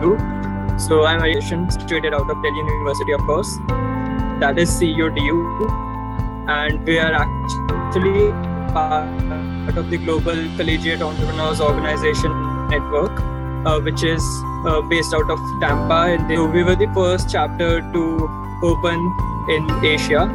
CEODU. 0.00 0.80
So 0.80 1.04
I'm 1.04 1.22
a 1.22 1.40
situated 1.70 2.14
out 2.14 2.30
of 2.30 2.42
Delhi 2.42 2.58
University, 2.58 3.12
of 3.12 3.20
course. 3.20 3.56
That 4.40 4.58
is 4.58 4.70
CEODU, 4.70 6.48
and 6.48 6.84
we 6.86 6.98
are 6.98 7.12
actually 7.12 8.32
part 8.72 9.76
of 9.76 9.90
the 9.90 9.98
Global 9.98 10.36
Collegiate 10.56 11.02
Entrepreneurs 11.02 11.60
Organization 11.60 12.32
Network, 12.68 13.20
uh, 13.66 13.80
which 13.80 14.02
is 14.02 14.22
uh, 14.66 14.80
based 14.88 15.12
out 15.12 15.30
of 15.30 15.38
Tampa. 15.60 16.14
And 16.14 16.30
they, 16.30 16.38
we 16.38 16.62
were 16.62 16.76
the 16.76 16.90
first 16.94 17.30
chapter 17.30 17.80
to 17.80 18.60
open 18.62 18.98
in 19.50 19.84
Asia 19.84 20.26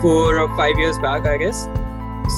four 0.00 0.38
or 0.38 0.48
five 0.56 0.76
years 0.78 0.98
back, 0.98 1.26
I 1.26 1.36
guess. 1.36 1.68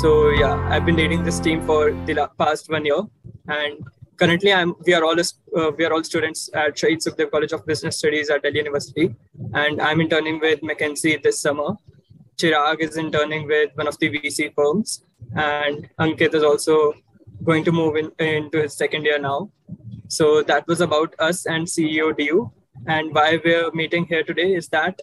So 0.00 0.28
yeah, 0.30 0.54
I've 0.68 0.84
been 0.84 0.96
leading 0.96 1.24
this 1.24 1.40
team 1.40 1.64
for 1.64 1.92
the 1.92 2.30
past 2.38 2.68
one 2.70 2.84
year, 2.84 3.00
and 3.48 3.78
currently 4.18 4.52
I'm 4.52 4.74
we 4.86 4.94
are 4.94 5.04
all 5.04 5.18
uh, 5.20 5.70
we 5.76 5.84
are 5.84 5.92
all 5.92 6.04
students 6.04 6.50
at 6.54 6.76
Shaheed 6.76 7.02
Sukhdev 7.06 7.30
College 7.30 7.52
of 7.52 7.64
Business 7.66 7.98
Studies 7.98 8.30
at 8.30 8.42
Delhi 8.42 8.58
University, 8.58 9.14
and 9.54 9.80
I'm 9.80 10.00
interning 10.00 10.40
with 10.40 10.60
McKinsey 10.60 11.22
this 11.22 11.40
summer. 11.40 11.76
Chirag 12.36 12.80
is 12.80 12.96
interning 12.96 13.46
with 13.46 13.70
one 13.74 13.88
of 13.88 13.98
the 13.98 14.10
VC 14.10 14.52
firms, 14.54 15.04
and 15.34 15.88
Ankit 16.00 16.34
is 16.34 16.42
also 16.42 16.94
going 17.44 17.64
to 17.64 17.72
move 17.72 17.96
in, 17.96 18.10
into 18.18 18.62
his 18.62 18.76
second 18.76 19.04
year 19.04 19.18
now. 19.18 19.50
So 20.08 20.42
that 20.42 20.66
was 20.66 20.80
about 20.80 21.14
us 21.18 21.46
and 21.46 21.66
CEODU. 21.66 22.50
And 22.86 23.14
why 23.14 23.40
we're 23.44 23.70
meeting 23.72 24.06
here 24.06 24.22
today 24.22 24.54
is 24.54 24.68
that 24.68 25.00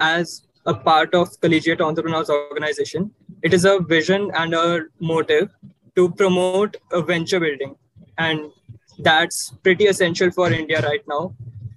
as 0.00 0.46
a 0.66 0.74
part 0.74 1.14
of 1.14 1.40
Collegiate 1.40 1.80
Entrepreneurs 1.80 2.30
Organization, 2.30 3.10
it 3.42 3.54
is 3.54 3.64
a 3.64 3.78
vision 3.80 4.30
and 4.34 4.54
a 4.54 4.84
motive 5.00 5.50
to 5.96 6.10
promote 6.10 6.76
a 6.92 7.02
venture 7.02 7.40
building. 7.40 7.76
And 8.18 8.50
that's 8.98 9.50
pretty 9.62 9.86
essential 9.86 10.30
for 10.30 10.52
India 10.52 10.80
right 10.82 11.02
now 11.08 11.34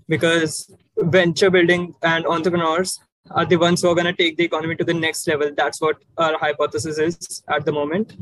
because 0.08 0.74
venture 0.98 1.50
building 1.50 1.94
and 2.04 2.26
entrepreneurs 2.26 3.00
are 3.32 3.46
the 3.46 3.56
ones 3.56 3.82
who 3.82 3.90
are 3.90 3.96
going 3.96 4.06
to 4.06 4.14
take 4.14 4.38
the 4.38 4.44
economy 4.44 4.76
to 4.76 4.84
the 4.84 4.94
next 4.94 5.28
level. 5.28 5.52
That's 5.56 5.80
what 5.80 5.98
our 6.18 6.38
hypothesis 6.38 6.98
is 6.98 7.44
at 7.50 7.66
the 7.66 7.72
moment. 7.72 8.18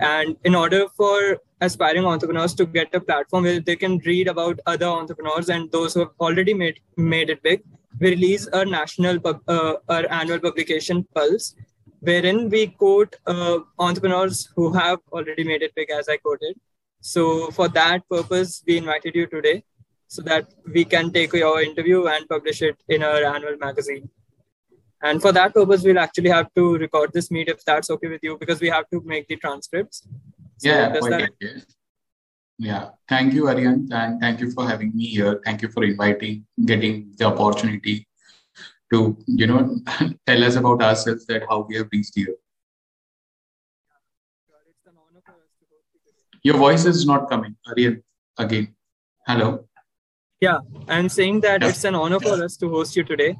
And 0.00 0.36
in 0.44 0.54
order 0.54 0.86
for 0.96 1.38
aspiring 1.60 2.04
entrepreneurs 2.06 2.54
to 2.54 2.66
get 2.66 2.94
a 2.94 3.00
platform 3.00 3.44
where 3.44 3.60
they 3.60 3.76
can 3.76 3.98
read 3.98 4.28
about 4.28 4.60
other 4.66 4.86
entrepreneurs 4.86 5.48
and 5.48 5.70
those 5.70 5.94
who 5.94 6.00
have 6.00 6.10
already 6.20 6.54
made 6.54 6.80
made 6.96 7.30
it 7.30 7.42
big, 7.42 7.62
we 8.00 8.10
release 8.10 8.46
a 8.52 8.64
national 8.64 9.18
uh, 9.24 9.74
our 9.88 10.10
annual 10.10 10.40
publication 10.40 11.06
Pulse, 11.14 11.54
wherein 12.00 12.48
we 12.48 12.66
quote 12.68 13.16
uh, 13.26 13.58
entrepreneurs 13.78 14.48
who 14.56 14.72
have 14.72 14.98
already 15.12 15.44
made 15.44 15.62
it 15.62 15.74
big, 15.74 15.90
as 15.90 16.08
I 16.08 16.16
quoted. 16.16 16.58
So 17.06 17.50
for 17.50 17.68
that 17.68 18.08
purpose, 18.08 18.62
we 18.66 18.78
invited 18.78 19.14
you 19.14 19.26
today 19.26 19.62
so 20.08 20.22
that 20.22 20.46
we 20.72 20.86
can 20.86 21.12
take 21.12 21.34
your 21.34 21.60
interview 21.60 22.06
and 22.06 22.26
publish 22.26 22.62
it 22.62 22.82
in 22.88 23.02
our 23.02 23.22
annual 23.22 23.58
magazine. 23.58 24.08
And 25.02 25.20
for 25.20 25.30
that 25.32 25.52
purpose, 25.52 25.82
we'll 25.82 25.98
actually 25.98 26.30
have 26.30 26.48
to 26.54 26.78
record 26.78 27.10
this 27.12 27.30
meet 27.30 27.48
if 27.48 27.62
that's 27.62 27.90
okay 27.90 28.08
with 28.08 28.20
you, 28.22 28.38
because 28.38 28.58
we 28.58 28.70
have 28.70 28.88
to 28.88 29.02
make 29.04 29.28
the 29.28 29.36
transcripts. 29.36 30.08
So 30.56 30.68
yeah, 30.70 30.96
quite 30.96 31.10
that... 31.10 31.64
Yeah, 32.58 32.88
thank 33.06 33.34
you, 33.34 33.48
Aryan, 33.48 33.86
and 33.92 34.18
thank 34.18 34.40
you 34.40 34.50
for 34.52 34.66
having 34.66 34.96
me 34.96 35.04
here. 35.04 35.42
Thank 35.44 35.60
you 35.60 35.68
for 35.68 35.84
inviting, 35.84 36.46
getting 36.64 37.12
the 37.18 37.26
opportunity 37.26 38.08
to, 38.94 39.18
you 39.26 39.46
know, 39.46 39.76
tell 40.26 40.42
us 40.42 40.56
about 40.56 40.80
ourselves 40.80 41.26
that 41.26 41.42
how 41.50 41.66
we 41.68 41.76
have 41.76 41.88
reached 41.92 42.14
here. 42.14 42.34
Your 46.44 46.58
voice 46.58 46.84
is 46.84 47.04
not 47.06 47.28
coming, 47.28 47.56
Aryan. 47.66 48.02
Again, 48.38 48.74
hello. 49.26 49.66
Yeah, 50.40 50.58
I'm 50.88 51.08
saying 51.08 51.40
that 51.40 51.62
yeah. 51.62 51.68
it's 51.68 51.84
an 51.84 51.94
honor 51.94 52.20
for 52.20 52.42
us 52.44 52.56
to 52.58 52.68
host 52.68 52.96
you 52.96 53.02
today 53.02 53.36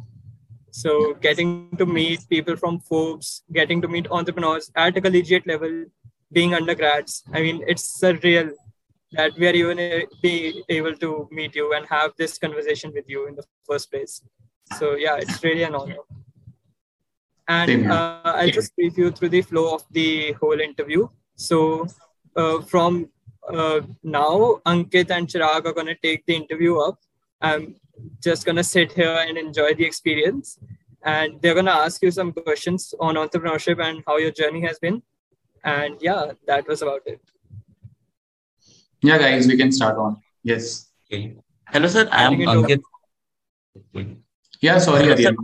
so 0.74 1.14
getting 1.20 1.70
to 1.78 1.86
meet 1.86 2.28
people 2.28 2.56
from 2.56 2.80
Forbes, 2.80 3.44
getting 3.52 3.80
to 3.80 3.86
meet 3.86 4.08
entrepreneurs 4.10 4.72
at 4.74 4.96
a 4.96 5.00
collegiate 5.00 5.46
level, 5.46 5.84
being 6.32 6.52
undergrads. 6.52 7.22
I 7.32 7.42
mean, 7.42 7.62
it's 7.68 8.00
surreal 8.02 8.50
that 9.12 9.38
we 9.38 9.46
are 9.46 9.52
even 9.52 10.08
be 10.20 10.64
able 10.68 10.96
to 10.96 11.28
meet 11.30 11.54
you 11.54 11.74
and 11.74 11.86
have 11.86 12.10
this 12.18 12.38
conversation 12.38 12.92
with 12.92 13.04
you 13.08 13.28
in 13.28 13.36
the 13.36 13.44
first 13.68 13.88
place. 13.88 14.20
So 14.76 14.96
yeah, 14.96 15.14
it's 15.14 15.44
really 15.44 15.62
an 15.62 15.76
honor. 15.76 16.02
And 17.46 17.88
uh, 17.88 18.22
I'll 18.24 18.50
just 18.50 18.74
brief 18.74 18.98
you 18.98 19.12
through 19.12 19.28
the 19.28 19.42
flow 19.42 19.76
of 19.76 19.84
the 19.92 20.32
whole 20.40 20.58
interview. 20.58 21.06
So 21.36 21.86
uh, 22.36 22.60
from 22.62 23.08
uh, 23.52 23.80
now, 24.02 24.60
Ankit 24.66 25.10
and 25.10 25.28
Chirag 25.28 25.66
are 25.66 25.72
going 25.72 25.86
to 25.86 25.96
take 25.96 26.24
the 26.26 26.34
interview 26.34 26.78
up. 26.78 26.98
I'm 27.40 27.76
just 28.22 28.44
going 28.44 28.56
to 28.56 28.64
sit 28.64 28.92
here 28.92 29.24
and 29.28 29.36
enjoy 29.36 29.74
the 29.74 29.84
experience. 29.84 30.58
And 31.02 31.40
they're 31.42 31.54
going 31.54 31.66
to 31.66 31.74
ask 31.74 32.02
you 32.02 32.10
some 32.10 32.32
questions 32.32 32.94
on 32.98 33.16
entrepreneurship 33.16 33.82
and 33.84 34.02
how 34.06 34.16
your 34.16 34.30
journey 34.30 34.62
has 34.62 34.78
been. 34.78 35.02
And 35.62 35.96
yeah, 36.00 36.32
that 36.46 36.66
was 36.66 36.80
about 36.82 37.02
it. 37.06 37.20
Yeah, 39.02 39.18
guys, 39.18 39.46
we 39.46 39.56
can 39.56 39.70
start 39.70 39.98
on. 39.98 40.16
Yes. 40.42 40.90
Okay. 41.06 41.36
Hello, 41.68 41.88
sir. 41.88 42.08
I 42.10 42.24
am 42.24 42.34
Ankit. 42.36 42.80
Yeah, 44.60 44.78
sorry, 44.78 45.04
hello, 45.04 45.16
sir. 45.16 45.36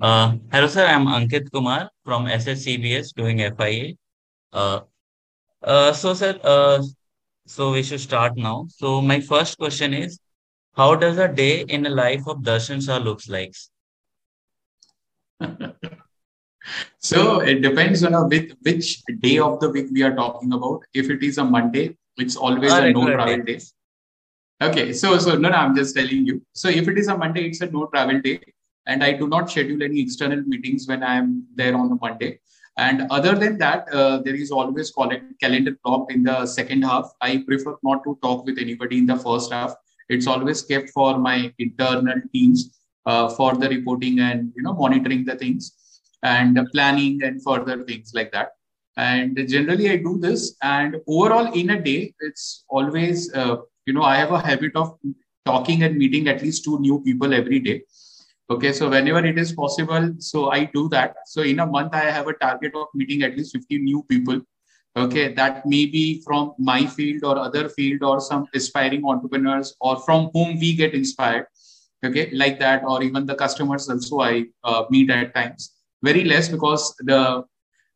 Uh, 0.00 0.36
hello, 0.52 0.66
sir. 0.68 0.86
I'm 0.86 1.06
Ankit 1.06 1.50
Kumar 1.50 1.90
from 2.04 2.26
SSCBS 2.26 3.14
doing 3.14 3.38
FIA. 3.38 3.94
Uh, 4.52 4.80
uh, 5.62 5.92
so, 5.92 6.14
sir, 6.14 6.38
uh, 6.42 6.82
so 7.46 7.72
we 7.72 7.82
should 7.82 8.00
start 8.00 8.36
now. 8.36 8.66
So, 8.70 9.00
my 9.00 9.20
first 9.20 9.58
question 9.58 9.94
is 9.94 10.18
how 10.74 10.94
does 10.94 11.18
a 11.18 11.28
day 11.28 11.60
in 11.62 11.82
the 11.82 11.90
life 11.90 12.26
of 12.26 12.38
Darshan 12.38 12.84
Shah 12.84 12.96
looks 12.98 13.28
like? 13.28 13.54
so 16.98 17.40
it 17.40 17.60
depends 17.62 18.04
on 18.04 18.14
a, 18.14 18.26
which, 18.26 18.52
which 18.62 19.02
day 19.20 19.38
of 19.38 19.60
the 19.60 19.68
week 19.70 19.88
we 19.92 20.02
are 20.02 20.14
talking 20.14 20.52
about. 20.52 20.82
If 20.94 21.10
it 21.10 21.22
is 21.22 21.38
a 21.38 21.44
Monday, 21.44 21.96
it's 22.16 22.36
always 22.36 22.72
a 22.72 22.92
no 22.92 23.10
travel 23.10 23.36
day. 23.38 23.58
day. 23.58 23.60
Okay, 24.62 24.92
so 24.92 25.18
so 25.18 25.36
no, 25.36 25.48
no, 25.48 25.56
I'm 25.56 25.74
just 25.74 25.94
telling 25.94 26.24
you. 26.24 26.40
So 26.52 26.68
if 26.68 26.86
it 26.88 26.96
is 26.96 27.08
a 27.08 27.16
Monday, 27.16 27.46
it's 27.48 27.60
a 27.60 27.66
no 27.66 27.86
travel 27.86 28.20
day, 28.20 28.40
and 28.86 29.02
I 29.02 29.12
do 29.12 29.26
not 29.26 29.50
schedule 29.50 29.82
any 29.82 30.00
external 30.00 30.40
meetings 30.42 30.86
when 30.86 31.02
I 31.02 31.16
am 31.16 31.46
there 31.54 31.76
on 31.76 31.90
a 31.90 31.96
Monday. 31.96 32.38
And 32.78 33.06
other 33.10 33.34
than 33.34 33.58
that, 33.58 33.86
uh, 33.92 34.18
there 34.18 34.34
is 34.34 34.50
always 34.50 34.92
calendar 35.40 35.76
blocked 35.84 36.12
in 36.12 36.22
the 36.22 36.46
second 36.46 36.82
half. 36.82 37.10
I 37.20 37.44
prefer 37.46 37.76
not 37.82 38.02
to 38.04 38.18
talk 38.22 38.46
with 38.46 38.58
anybody 38.58 38.98
in 38.98 39.06
the 39.06 39.16
first 39.16 39.52
half. 39.52 39.74
It's 40.08 40.26
always 40.26 40.62
kept 40.62 40.90
for 40.90 41.18
my 41.18 41.52
internal 41.58 42.20
teams 42.32 42.78
uh, 43.04 43.28
for 43.28 43.54
the 43.54 43.68
reporting 43.68 44.20
and 44.20 44.52
you 44.56 44.62
know 44.62 44.72
monitoring 44.72 45.24
the 45.24 45.36
things 45.36 45.72
and 46.22 46.58
planning 46.72 47.22
and 47.22 47.42
further 47.42 47.82
things 47.84 48.12
like 48.14 48.32
that. 48.32 48.52
And 48.96 49.38
generally 49.48 49.90
i 49.90 49.96
do 49.96 50.18
this. 50.18 50.56
And 50.62 50.96
overall 51.06 51.52
in 51.52 51.70
a 51.70 51.82
day 51.82 52.14
it's 52.20 52.64
always 52.68 53.32
uh, 53.34 53.56
you 53.86 53.92
know 53.92 54.02
i 54.02 54.16
have 54.16 54.32
a 54.32 54.38
habit 54.38 54.76
of 54.76 54.98
talking 55.44 55.82
and 55.82 55.96
meeting 55.96 56.28
at 56.28 56.42
least 56.42 56.64
two 56.64 56.78
new 56.80 57.02
people 57.02 57.34
every 57.34 57.58
day 57.58 57.82
okay 58.52 58.72
so 58.72 58.88
whenever 58.88 59.24
it 59.24 59.38
is 59.38 59.52
possible 59.52 60.14
so 60.18 60.50
i 60.50 60.64
do 60.64 60.88
that. 60.88 61.14
So 61.26 61.42
in 61.42 61.60
a 61.60 61.66
month 61.66 61.94
i 61.94 62.04
have 62.16 62.28
a 62.28 62.34
target 62.34 62.74
of 62.74 62.88
meeting 62.94 63.22
at 63.22 63.36
least 63.36 63.52
50 63.52 63.78
new 63.78 64.02
people. 64.08 64.40
Okay 64.96 65.32
that 65.34 65.64
may 65.66 65.86
be 65.86 66.22
from 66.24 66.52
my 66.58 66.86
field 66.86 67.24
or 67.24 67.38
other 67.38 67.68
field 67.68 68.02
or 68.02 68.20
some 68.20 68.46
aspiring 68.54 69.04
entrepreneurs 69.06 69.74
or 69.80 69.96
from 70.00 70.30
whom 70.34 70.58
we 70.58 70.74
get 70.74 70.94
inspired. 70.94 71.46
Okay 72.04 72.30
like 72.32 72.58
that 72.58 72.84
or 72.84 73.02
even 73.02 73.26
the 73.26 73.34
customers 73.34 73.88
also 73.88 74.20
i 74.20 74.44
uh, 74.64 74.84
meet 74.90 75.10
at 75.10 75.34
times. 75.34 75.70
Very 76.02 76.24
less 76.24 76.48
because 76.48 76.94
the 76.98 77.44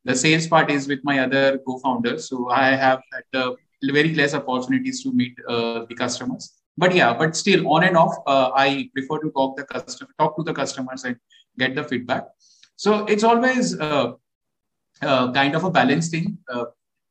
the 0.05 0.15
sales 0.15 0.47
part 0.47 0.71
is 0.71 0.87
with 0.87 1.01
my 1.03 1.19
other 1.19 1.59
co-founders. 1.67 2.29
So 2.29 2.49
i 2.51 2.69
have 2.85 3.01
had 3.13 3.57
very 3.93 4.15
less 4.15 4.35
opportunities 4.35 5.03
to 5.03 5.13
meet 5.13 5.35
uh, 5.49 5.85
the 5.89 5.95
customers 5.95 6.53
but 6.77 6.95
yeah 6.95 7.13
but 7.15 7.37
still 7.37 7.67
on 7.73 7.85
and 7.85 7.97
off 7.97 8.15
uh, 8.27 8.51
i 8.55 8.89
prefer 8.95 9.19
to 9.19 9.31
talk 9.31 9.57
the 9.57 9.65
customer 9.65 10.11
talk 10.19 10.37
to 10.37 10.43
the 10.43 10.53
customers 10.53 11.05
and 11.05 11.17
get 11.59 11.75
the 11.75 11.85
feedback 11.85 12.27
so 12.77 13.05
it's 13.07 13.25
always 13.25 13.79
uh, 13.81 14.13
uh, 15.03 15.33
kind 15.33 15.55
of 15.55 15.65
a 15.65 15.71
balanced 15.71 16.11
thing 16.11 16.39
uh, 16.53 16.67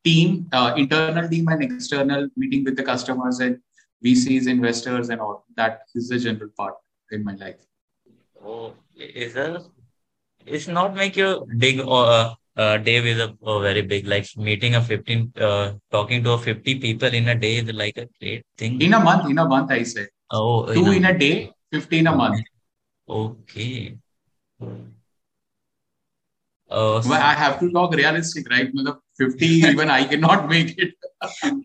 team, 0.05 0.47
uh, 0.53 0.73
internal 0.77 1.27
team 1.27 1.47
and 1.49 1.63
external 1.63 2.29
meeting 2.37 2.63
with 2.63 2.77
the 2.77 2.83
customers 2.83 3.39
and 3.39 3.59
VCs, 4.05 4.47
investors, 4.47 5.09
and 5.09 5.19
all. 5.19 5.45
That 5.57 5.81
is 5.95 6.09
the 6.09 6.19
general 6.19 6.51
part 6.55 6.75
in 7.11 7.23
my 7.23 7.33
life. 7.33 7.65
Oh, 8.45 8.73
is 8.95 9.33
that? 9.33 9.63
It's 10.45 10.67
not 10.67 10.95
make 10.95 11.17
you 11.17 11.47
big 11.57 11.79
or 11.79 12.37
uh, 12.57 12.77
day 12.77 12.97
is 12.97 13.19
a, 13.19 13.33
a, 13.43 13.59
very 13.61 13.81
big 13.81 14.07
like 14.07 14.25
meeting 14.37 14.75
a 14.75 14.81
15 14.81 15.31
uh, 15.39 15.73
talking 15.91 16.23
to 16.23 16.31
a 16.31 16.37
50 16.37 16.79
people 16.79 17.09
in 17.09 17.27
a 17.29 17.35
day 17.35 17.57
is 17.57 17.71
like 17.73 17.97
a 17.97 18.07
great 18.19 18.45
thing 18.57 18.81
in 18.81 18.93
a 18.93 18.99
month 18.99 19.29
in 19.29 19.37
a 19.37 19.45
month 19.45 19.71
i 19.71 19.83
say 19.83 20.07
oh 20.31 20.73
two 20.73 20.91
in 20.91 21.05
a, 21.05 21.09
in 21.09 21.15
a 21.15 21.17
day 21.17 21.51
15 21.71 22.07
a 22.07 22.15
month 22.15 22.41
okay 23.09 23.97
uh, 26.67 26.99
well, 27.05 27.21
I 27.21 27.33
have 27.35 27.59
to 27.59 27.71
talk 27.71 27.93
realistic, 27.93 28.49
right? 28.49 28.67
50, 29.17 29.45
even 29.45 29.89
I 29.89 30.03
cannot 30.05 30.49
make 30.49 30.77
it. 30.77 30.95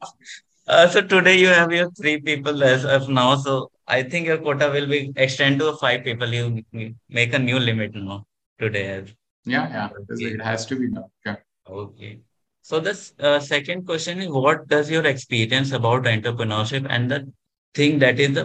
Uh, 0.69 0.87
so 0.87 1.01
today 1.01 1.37
you 1.37 1.49
have 1.49 1.73
your 1.73 1.91
three 1.91 2.21
people 2.21 2.63
as 2.63 2.85
of 2.85 3.09
now. 3.09 3.35
So 3.35 3.73
I 3.89 4.05
think 4.05 4.29
your 4.29 4.39
quota 4.39 4.71
will 4.71 4.87
be 4.87 5.13
extend 5.17 5.59
to 5.59 5.73
five 5.79 6.05
people. 6.05 6.33
You 6.33 6.63
make 7.09 7.35
a 7.35 7.41
new 7.41 7.59
limit 7.59 7.97
now 7.97 8.25
today. 8.57 9.05
Yeah, 9.50 9.69
yeah. 9.76 9.88
Okay. 10.12 10.35
It 10.35 10.43
has 10.43 10.64
to 10.67 10.76
be 10.76 10.88
now. 10.88 11.11
Yeah. 11.26 11.37
Okay. 11.69 12.20
So 12.62 12.79
the 12.79 12.94
uh, 13.19 13.41
second 13.41 13.85
question 13.85 14.20
is, 14.20 14.29
what 14.29 14.69
does 14.69 14.91
your 14.91 15.05
experience 15.06 15.73
about 15.73 16.05
entrepreneurship 16.05 16.87
and 16.88 17.11
the 17.11 17.32
thing 17.75 17.99
that 17.99 18.20
is 18.20 18.35
the 18.35 18.44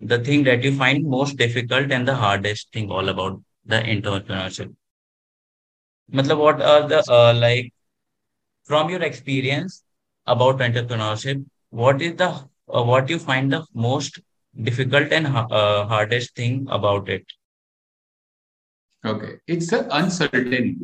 the 0.00 0.18
thing 0.22 0.44
that 0.44 0.62
you 0.62 0.72
find 0.76 1.06
most 1.14 1.36
difficult 1.36 1.90
and 1.90 2.06
the 2.06 2.14
hardest 2.14 2.72
thing 2.72 2.90
all 2.90 3.08
about 3.08 3.40
the 3.64 3.80
entrepreneurship? 3.94 4.74
Matlab, 6.12 6.38
what 6.38 6.62
are 6.62 6.88
the 6.88 7.00
uh, 7.10 7.34
like 7.34 7.72
from 8.64 8.90
your 8.90 9.02
experience 9.02 9.82
about 10.26 10.58
entrepreneurship? 10.58 11.44
What 11.70 12.02
is 12.02 12.14
the 12.16 12.28
uh, 12.28 12.84
what 12.92 13.10
you 13.10 13.18
find 13.18 13.52
the 13.52 13.64
most 13.74 14.20
difficult 14.70 15.12
and 15.12 15.26
uh, 15.26 15.86
hardest 15.86 16.36
thing 16.36 16.66
about 16.70 17.08
it? 17.08 17.24
Okay, 19.06 19.38
it's 19.46 19.70
the 19.70 19.86
uncertainty. 19.96 20.78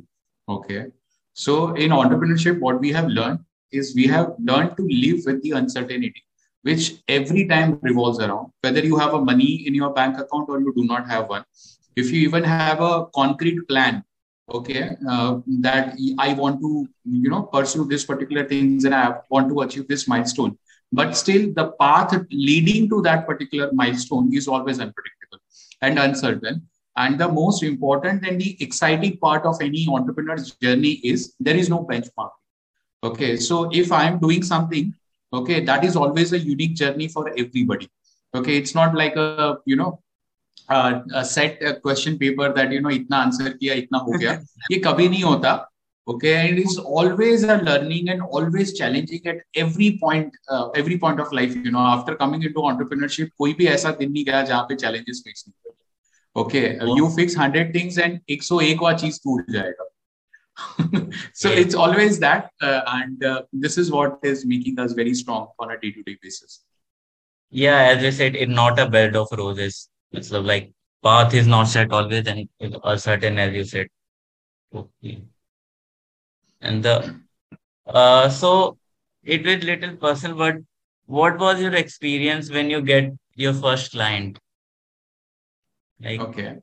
Okay, 0.49 0.87
so 1.33 1.75
in 1.75 1.91
entrepreneurship, 1.91 2.61
what 2.61 2.79
we 2.79 2.93
have 2.93 3.09
learned 3.09 3.41
is 3.73 3.95
we 3.97 4.07
have 4.07 4.35
learned 4.39 4.77
to 4.77 4.87
live 4.89 5.25
with 5.27 5.43
the 5.43 5.51
uncertainty, 5.53 6.23
which 6.63 7.03
every 7.09 7.49
time 7.49 7.81
revolves 7.83 8.21
around. 8.21 8.53
Whether 8.61 8.85
you 8.85 8.97
have 8.97 9.15
a 9.15 9.21
money 9.21 9.67
in 9.67 9.75
your 9.75 9.93
bank 9.93 10.19
account 10.19 10.49
or 10.49 10.61
you 10.61 10.73
do 10.77 10.85
not 10.85 11.09
have 11.09 11.29
one, 11.29 11.45
if 11.97 12.13
you 12.13 12.21
even 12.21 12.45
have 12.45 12.81
a 12.81 13.07
concrete 13.07 13.67
plan, 13.67 14.05
okay, 14.55 14.91
uh, 15.09 15.41
that 15.67 15.97
I 16.21 16.35
want 16.35 16.61
to 16.61 16.89
you 17.05 17.29
know 17.29 17.43
pursue 17.43 17.87
this 17.87 18.05
particular 18.05 18.45
things 18.45 18.85
and 18.85 18.95
I 18.95 19.15
want 19.31 19.49
to 19.49 19.63
achieve 19.63 19.89
this 19.89 20.07
milestone, 20.07 20.57
but 20.93 21.17
still 21.17 21.53
the 21.53 21.73
path 21.81 22.15
leading 22.31 22.89
to 22.91 23.03
that 23.03 23.27
particular 23.27 23.71
milestone 23.73 24.33
is 24.33 24.47
always 24.47 24.79
unpredictable 24.79 25.39
and 25.81 25.99
uncertain 25.99 26.69
and 26.97 27.19
the 27.19 27.29
most 27.29 27.63
important 27.63 28.27
and 28.27 28.41
the 28.41 28.57
exciting 28.63 29.17
part 29.17 29.45
of 29.47 29.61
any 29.61 29.87
entrepreneur's 29.89 30.53
journey 30.57 30.93
is 31.03 31.35
there 31.41 31.57
is 31.57 31.69
no 31.69 31.85
benchmark. 31.85 32.31
Okay, 33.05 33.37
so 33.37 33.69
if 33.73 33.91
I 33.91 34.05
am 34.05 34.19
doing 34.21 34.43
something, 34.43 34.95
okay, 35.33 35.65
that 35.65 35.85
is 35.85 35.97
always 35.97 36.33
a 36.33 36.39
unique 36.39 36.75
journey 36.75 37.09
for 37.09 37.29
everybody. 37.37 37.89
Okay, 38.35 38.57
it's 38.57 38.75
not 38.75 38.95
like 38.95 39.17
a 39.17 39.59
you 39.65 39.77
know 39.77 40.01
a, 40.69 41.03
a 41.15 41.25
set 41.25 41.63
a 41.63 41.75
question 41.81 42.19
paper 42.19 42.53
that 42.53 42.71
you 42.71 42.81
know 42.81 42.91
itna 42.91 43.25
answer 43.25 43.51
kiya 43.55 43.77
itna 43.83 44.01
ho 44.07 44.13
gaya 44.23 44.41
ye 44.71 44.81
kabhi 44.87 45.09
nahi 45.15 45.23
hota 45.23 45.67
okay 46.13 46.35
and 46.37 46.59
it 46.59 46.63
is 46.63 46.79
always 46.79 47.45
a 47.45 47.57
learning 47.69 48.09
and 48.15 48.23
always 48.23 48.73
challenging 48.79 49.27
at 49.27 49.43
every 49.65 49.91
point 50.05 50.41
uh, 50.49 50.69
every 50.71 50.99
point 50.99 51.21
of 51.21 51.33
life 51.41 51.55
you 51.57 51.73
know 51.77 51.87
after 51.97 52.17
coming 52.23 52.43
into 52.49 52.67
entrepreneurship 52.73 53.31
koi 53.43 53.53
bhi 53.61 53.69
aisa 53.75 53.95
din 54.01 54.15
nahi 54.17 54.27
gaya 54.31 54.49
jahan 54.53 54.67
pe 54.73 54.79
challenges 54.85 55.23
face 55.29 55.45
nahi 55.49 55.72
okay 56.35 56.79
oh. 56.81 56.97
you 56.97 57.11
fix 57.11 57.37
100 57.37 57.73
things 57.73 57.99
and 57.99 58.21
101 58.27 58.79
wa 58.79 58.93
cheez 59.03 59.19
toot 59.23 59.49
jayega 59.57 59.89
so 61.33 61.49
yeah. 61.49 61.57
it's 61.57 61.75
always 61.75 62.19
that 62.19 62.51
uh, 62.61 62.83
and 62.87 63.25
uh, 63.25 63.43
this 63.53 63.79
is 63.79 63.91
what 63.91 64.19
is 64.23 64.45
making 64.45 64.79
us 64.79 64.93
very 64.93 65.15
strong 65.15 65.49
on 65.59 65.71
a 65.71 65.79
day-to-day 65.79 66.17
basis. 66.23 66.61
Yeah 67.51 67.79
as 67.79 68.05
i 68.05 68.11
said 68.11 68.37
it's 68.37 68.53
not 68.53 68.79
a 68.79 68.89
bed 68.89 69.17
of 69.17 69.29
roses. 69.37 69.89
It's 70.13 70.31
like 70.31 70.73
path 71.03 71.35
is 71.35 71.47
not 71.47 71.65
set 71.65 71.93
always 71.93 72.27
and 72.27 72.49
certain 72.97 73.39
as 73.39 73.55
you 73.55 73.65
said. 73.65 73.89
Okay. 74.75 75.23
And 76.61 76.83
the 76.83 77.21
uh, 77.87 78.29
so 78.29 78.79
it 79.23 79.45
was 79.45 79.65
little 79.65 79.97
personal 79.97 80.37
but 80.37 80.57
what 81.07 81.39
was 81.39 81.61
your 81.61 81.75
experience 81.75 82.51
when 82.51 82.71
you 82.71 82.81
get 82.81 83.11
your 83.35 83.53
first 83.55 83.93
client 83.93 84.39
like 86.02 86.20
okay 86.20 86.58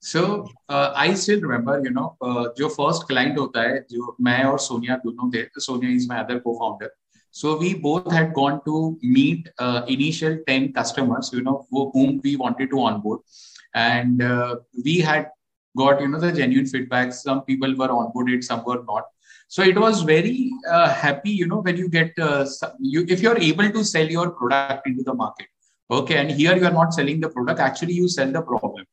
so 0.00 0.48
uh, 0.68 0.92
I 0.94 1.14
still 1.14 1.40
remember 1.40 1.80
you 1.82 1.90
know 1.90 2.16
uh, 2.20 2.48
जो 2.58 2.68
first 2.76 3.08
client 3.08 3.38
होता 3.38 3.62
है 3.62 3.80
जो 3.90 4.16
मैं 4.20 4.42
और 4.44 4.58
सोनिया 4.58 4.96
दोनों 5.06 5.32
थे 5.34 5.48
Sonia 5.58 5.90
is 5.90 6.08
my 6.08 6.20
other 6.24 6.40
co-founder 6.40 6.90
so 7.30 7.56
we 7.58 7.74
both 7.74 8.10
had 8.10 8.32
gone 8.32 8.60
to 8.66 8.98
meet 9.02 9.48
uh, 9.58 9.82
initial 9.88 10.38
10 10.46 10.72
customers 10.72 11.30
you 11.32 11.42
know 11.42 11.66
whom 11.70 12.20
we 12.24 12.36
wanted 12.36 12.70
to 12.70 12.80
onboard 12.80 13.20
and 13.74 14.22
uh, 14.22 14.56
we 14.84 15.00
had 15.00 15.28
got 15.76 16.00
you 16.00 16.08
know 16.08 16.20
the 16.20 16.32
genuine 16.32 16.66
feedback 16.66 17.12
some 17.12 17.42
people 17.42 17.74
were 17.76 17.88
onboarded 17.88 18.42
some 18.44 18.64
were 18.64 18.82
not 18.84 19.04
so 19.48 19.62
it 19.62 19.78
was 19.78 20.02
very 20.02 20.50
uh, 20.70 20.88
happy 20.88 21.30
you 21.30 21.46
know 21.46 21.60
when 21.60 21.76
you 21.76 21.88
get 21.88 22.18
uh, 22.18 22.46
you 22.80 23.04
if 23.08 23.20
you're 23.20 23.38
able 23.38 23.70
to 23.70 23.84
sell 23.84 24.08
your 24.18 24.30
product 24.30 24.86
into 24.86 25.02
the 25.02 25.14
market 25.14 25.46
okay 25.91 26.17
and 26.17 26.31
here 26.31 26.55
you 26.55 26.65
are 26.65 26.73
not 26.73 26.93
selling 26.93 27.19
the 27.19 27.29
product 27.29 27.59
actually 27.59 27.93
you 27.93 28.07
sell 28.07 28.31
the 28.31 28.41
problem 28.41 28.85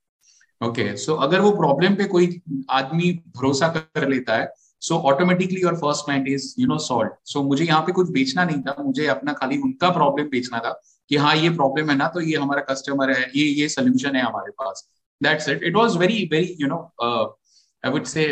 okay 0.61 0.87
so 0.97 1.17
अगर 1.27 1.41
वो 1.41 1.50
problem 1.59 1.97
पे 1.99 2.05
कोई 2.15 2.41
आदमी 2.79 3.12
भरोसा 3.37 3.69
कर 3.77 4.09
लेता 4.09 4.37
है 4.37 4.49
so 4.83 4.99
automatically 5.11 5.61
your 5.61 5.75
first 5.77 6.05
client 6.05 6.29
is 6.29 6.55
you 6.59 6.67
know 6.67 6.79
solve 6.79 7.11
so 7.33 7.43
मुझे 7.43 7.65
यहाँ 7.65 7.81
पे 7.87 7.93
कुछ 7.93 8.11
बेचना 8.12 8.45
नहीं 8.45 8.61
था 8.62 8.83
मुझे 8.83 9.06
अपना 9.15 9.33
खाली 9.41 9.59
उनका 9.69 9.91
प्रॉब्लम 9.91 10.29
बेचना 10.31 10.59
था 10.67 10.71
कि 11.11 11.17
हाँ 11.17 11.35
ये 11.37 11.50
प्रॉब्लम 11.50 11.91
है 11.91 11.97
ना 11.97 12.09
तो 12.15 12.21
ये 12.21 12.37
हमारा 12.37 12.61
कस्टमर 12.71 13.11
है 13.11 13.23
ये 13.37 13.45
ये 13.61 13.69
सोल्यूशन 13.69 14.17
है 14.17 14.23
हमारे 14.23 14.50
पास 14.62 14.87
that's 15.21 15.49
it 15.49 15.62
it 15.62 15.77
was 15.77 15.97
very 15.97 16.29
very 16.33 16.56
you 16.61 16.69
know 16.69 16.79
I 17.03 17.91
would 17.93 18.05
say 18.17 18.27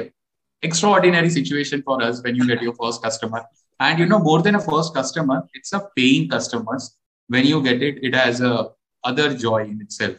extraordinary 0.63 1.31
situation 1.31 1.83
for 1.83 2.03
us 2.03 2.21
when 2.23 2.37
you 2.37 2.45
get 2.47 2.63
your 2.63 2.73
first 2.75 3.03
customer 3.03 3.41
and 3.81 3.99
you 3.99 4.07
know 4.07 4.19
more 4.19 4.39
than 4.43 4.55
a 4.55 4.61
first 4.61 4.95
customer 4.95 5.37
it's 5.59 5.75
a 5.79 5.81
paying 5.99 6.29
customers 6.31 6.87
when 7.29 7.45
you 7.47 7.63
get 7.63 7.83
it, 7.83 8.03
it 8.03 8.15
has 8.15 8.41
a 8.41 8.71
other 9.05 9.35
joy 9.35 9.65
in 9.65 9.81
itself. 9.81 10.17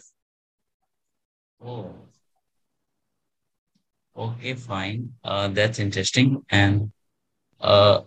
Oh. 1.64 1.94
Okay, 4.16 4.54
fine. 4.56 5.14
Uh, 5.24 5.48
that's 5.50 5.80
interesting. 5.80 6.44
And 6.50 6.92
uh, 7.62 8.02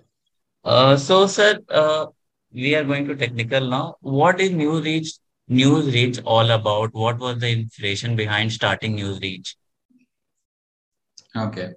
uh, 0.64 0.96
so, 0.96 1.26
sir, 1.26 1.60
uh, 1.68 2.06
we 2.52 2.74
are 2.74 2.84
going 2.84 3.06
to 3.06 3.14
technical 3.14 3.68
now. 3.68 3.96
What 4.00 4.40
is 4.40 4.50
NewsReach? 4.50 5.18
NewsReach 5.48 6.20
all 6.24 6.50
about? 6.50 6.94
What 6.94 7.18
was 7.18 7.38
the 7.38 7.50
inspiration 7.50 8.16
behind 8.16 8.52
starting 8.52 8.96
NewsReach? 8.96 9.54
Okay, 11.36 11.70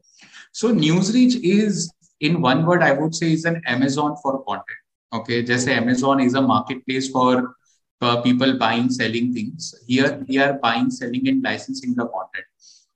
so 0.51 0.73
NewsReach 0.73 1.39
is, 1.43 1.91
in 2.19 2.41
one 2.41 2.65
word, 2.65 2.81
I 2.81 2.91
would 2.91 3.13
say, 3.13 3.33
is 3.33 3.45
an 3.45 3.61
Amazon 3.65 4.15
for 4.21 4.43
content. 4.45 4.82
Okay 5.17 5.41
जैसे 5.49 5.75
amazon 5.81 6.19
is 6.19 6.33
a 6.33 6.41
marketplace 6.41 7.09
for 7.09 7.55
uh, 8.03 8.21
people 8.21 8.57
buying 8.57 8.89
selling 8.89 9.33
things. 9.33 9.73
Here 9.87 10.23
we 10.27 10.37
are 10.37 10.53
buying 10.53 10.89
selling 10.91 11.27
and 11.27 11.43
licensing 11.43 11.93
the 11.95 12.07
content. 12.07 12.45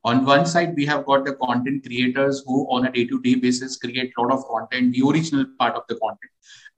On 0.04 0.26
one 0.26 0.46
side 0.46 0.74
we 0.76 0.86
have 0.86 1.06
got 1.06 1.26
the 1.26 1.36
content 1.36 1.86
creators 1.86 2.44
who 2.46 2.66
on 2.70 2.88
a 2.88 2.92
day 2.92 3.06
to 3.06 3.22
day 3.22 3.36
basis 3.36 3.78
create 3.78 4.12
a 4.18 4.22
lot 4.22 4.32
of 4.32 4.46
content 4.48 4.94
the 4.94 5.04
original 5.10 5.46
part 5.60 5.76
of 5.76 5.84
the 5.90 5.96
content. 5.96 6.32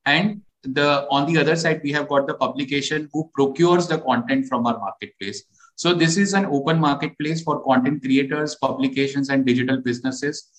And 0.06 0.42
the 0.64 1.08
on 1.10 1.26
the 1.32 1.40
other 1.40 1.56
side 1.56 1.82
we 1.84 1.92
have 1.92 2.08
got 2.08 2.28
the 2.28 2.34
publication 2.34 3.10
who 3.14 3.30
procures 3.34 3.88
the 3.88 4.00
content 4.00 4.48
from 4.48 4.68
our 4.68 4.78
marketplace. 4.78 5.44
So 5.76 5.94
this 5.94 6.18
is 6.18 6.34
an 6.34 6.46
open 6.46 6.80
marketplace 6.80 7.42
for 7.42 7.64
content 7.64 8.02
creators 8.04 8.56
publications 8.56 9.30
and 9.30 9.46
digital 9.46 9.78
businesses. 9.82 10.50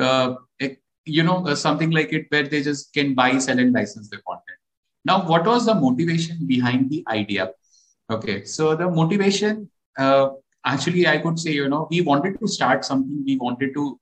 Uh, 0.00 0.34
you 1.04 1.22
know 1.22 1.46
uh, 1.46 1.54
something 1.54 1.90
like 1.90 2.12
it 2.12 2.26
where 2.30 2.46
they 2.46 2.62
just 2.62 2.92
can 2.92 3.14
buy 3.14 3.38
sell 3.38 3.58
and 3.58 3.72
license 3.72 4.08
the 4.08 4.18
content. 4.18 4.58
Now 5.04 5.26
what 5.26 5.46
was 5.46 5.66
the 5.66 5.74
motivation 5.74 6.46
behind 6.46 6.90
the 6.90 7.04
idea? 7.08 7.50
Okay 8.10 8.44
so 8.44 8.74
the 8.74 8.90
motivation 8.90 9.70
uh, 9.98 10.30
actually 10.64 11.06
i 11.06 11.16
could 11.18 11.38
say 11.38 11.52
you 11.52 11.68
know 11.68 11.86
we 11.90 12.00
wanted 12.00 12.38
to 12.40 12.46
start 12.48 12.84
something. 12.84 13.24
We 13.26 13.36
wanted 13.36 13.74
to 13.74 13.98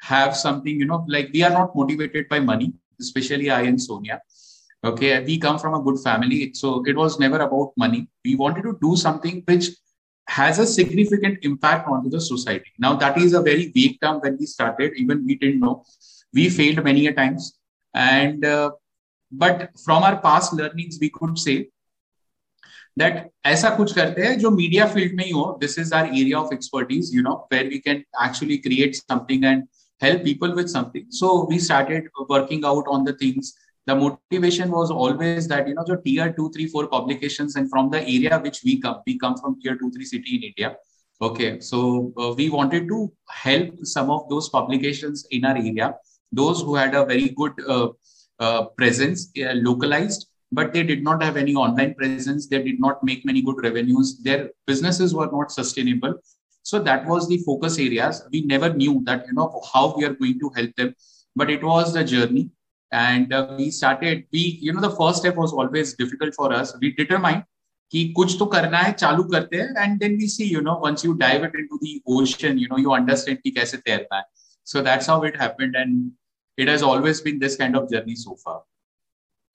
have 0.00 0.36
something 0.36 0.78
you 0.78 0.86
know 0.86 1.04
like 1.08 1.30
we 1.32 1.42
are 1.42 1.50
not 1.50 1.74
motivated 1.76 2.28
by 2.28 2.40
money 2.40 2.72
especially 3.00 3.50
i 3.50 3.62
and 3.62 3.80
sonia. 3.80 4.20
Okay 4.84 5.24
we 5.24 5.38
come 5.38 5.58
from 5.58 5.74
a 5.74 5.82
good 5.82 5.98
family 6.00 6.52
so 6.54 6.82
it 6.86 6.96
was 6.96 7.18
never 7.18 7.38
about 7.40 7.72
money. 7.76 8.08
We 8.24 8.34
wanted 8.36 8.62
to 8.62 8.78
do 8.82 8.96
something 8.96 9.42
which 9.46 9.70
has 10.28 10.58
a 10.58 10.66
significant 10.66 11.38
impact 11.42 11.88
onto 11.88 12.08
the 12.10 12.20
society. 12.20 12.72
Now 12.78 12.94
that 12.96 13.18
is 13.18 13.34
a 13.34 13.42
very 13.42 13.70
vague 13.72 14.00
term 14.00 14.20
when 14.20 14.36
we 14.38 14.46
started. 14.46 14.92
Even 14.96 15.24
we 15.24 15.36
didn't 15.36 15.60
know 15.60 15.84
we 16.33 16.49
failed 16.49 16.83
many 16.83 17.07
a 17.07 17.13
times 17.13 17.53
and 17.93 18.45
uh, 18.45 18.71
but 19.31 19.69
from 19.85 20.03
our 20.03 20.17
past 20.27 20.53
learnings 20.53 20.97
we 21.01 21.09
could 21.09 21.37
say 21.37 21.57
that 23.01 23.25
ऐसा 23.45 23.69
कुछ 23.77 23.93
करते 23.93 24.21
हैं 24.21 24.37
जो 24.39 24.49
media 24.51 24.85
field 24.93 25.15
में 25.15 25.23
ही 25.25 25.31
हो 25.31 25.45
this 25.61 25.77
is 25.79 25.93
our 25.93 26.05
area 26.05 26.39
of 26.39 26.53
expertise 26.53 27.15
you 27.15 27.21
know 27.23 27.33
where 27.53 27.67
we 27.69 27.77
can 27.85 28.03
actually 28.25 28.57
create 28.67 28.95
something 28.95 29.45
and 29.45 29.63
help 30.01 30.23
people 30.23 30.51
with 30.55 30.69
something 30.69 31.05
so 31.19 31.29
we 31.51 31.57
started 31.67 32.09
working 32.31 32.65
out 32.71 32.89
on 32.95 33.03
the 33.03 33.13
things 33.21 33.53
the 33.87 33.95
motivation 33.95 34.69
was 34.71 34.91
always 34.91 35.47
that 35.47 35.67
you 35.67 35.73
know 35.77 35.85
the 35.87 35.97
tier 36.03 36.27
2 36.33 36.49
3 36.57 36.67
4 36.73 36.87
publications 36.91 37.55
and 37.55 37.71
from 37.71 37.89
the 37.95 38.01
area 38.15 38.39
which 38.43 38.59
we 38.67 38.75
come 38.83 38.99
we 39.07 39.17
come 39.23 39.37
from 39.37 39.55
tier 39.61 39.75
2 39.79 39.89
3 39.95 40.09
city 40.11 40.35
in 40.39 40.45
india 40.49 40.69
okay 41.29 41.49
so 41.69 41.79
uh, 42.17 42.31
we 42.41 42.49
wanted 42.57 42.87
to 42.93 42.99
help 43.45 43.73
some 43.95 44.11
of 44.17 44.29
those 44.33 44.49
publications 44.57 45.25
in 45.39 45.49
our 45.51 45.57
area 45.57 45.89
those 46.31 46.61
who 46.61 46.75
had 46.75 46.95
a 46.95 47.05
very 47.05 47.29
good 47.29 47.53
uh, 47.67 47.89
uh, 48.39 48.65
presence 48.77 49.29
uh, 49.39 49.53
localized 49.53 50.27
but 50.51 50.73
they 50.73 50.83
did 50.83 51.03
not 51.03 51.21
have 51.21 51.37
any 51.37 51.53
online 51.55 51.93
presence. 51.93 52.47
They 52.47 52.63
did 52.63 52.79
not 52.79 53.03
make 53.03 53.25
many 53.25 53.41
good 53.41 53.61
revenues. 53.61 54.19
Their 54.19 54.51
businesses 54.65 55.13
were 55.13 55.29
not 55.31 55.51
sustainable. 55.51 56.13
So 56.63 56.79
that 56.79 57.05
was 57.05 57.27
the 57.27 57.37
focus 57.39 57.77
areas. 57.79 58.23
We 58.31 58.41
never 58.41 58.73
knew 58.73 59.01
that, 59.05 59.25
you 59.27 59.33
know, 59.33 59.61
how 59.73 59.95
we 59.97 60.05
are 60.05 60.13
going 60.13 60.39
to 60.39 60.49
help 60.55 60.73
them, 60.75 60.95
but 61.35 61.49
it 61.49 61.63
was 61.63 61.93
the 61.93 62.03
journey. 62.03 62.51
And 62.91 63.33
uh, 63.33 63.55
we 63.57 63.71
started, 63.71 64.25
we, 64.31 64.59
you 64.61 64.71
know, 64.71 64.81
the 64.81 64.95
first 64.95 65.19
step 65.19 65.35
was 65.35 65.51
always 65.51 65.93
difficult 65.93 66.33
for 66.35 66.53
us. 66.53 66.75
We 66.81 66.93
determined 66.93 67.43
कि 67.91 68.07
कुछ 68.15 68.35
तो 68.39 68.45
करना 68.51 68.77
है 68.77 68.91
चालू 68.93 69.23
करते 69.23 69.57
हैं 69.57 69.83
and 69.83 69.99
then 69.99 70.15
we 70.17 70.27
C 70.29 70.45
you 70.53 70.61
know 70.61 70.73
once 70.85 71.05
you 71.05 71.11
dive 71.19 71.43
it 71.45 71.53
into 71.59 71.77
the 71.83 71.99
ocean 72.15 72.57
you 72.59 72.67
know 72.71 72.77
you 72.81 72.89
understand 72.95 73.37
कि 73.43 73.51
कैसे 73.57 73.77
तैरना 73.77 74.17
है 74.17 74.23
so 74.71 74.81
that's 74.87 75.09
how 75.09 75.25
it 75.25 75.39
happened 75.41 75.75
and 75.75 76.11
it 76.56 76.68
has 76.68 76.82
always 76.82 77.20
been 77.20 77.38
this 77.38 77.56
kind 77.56 77.76
of 77.76 77.90
journey 77.90 78.14
so 78.14 78.36
far. 78.36 78.62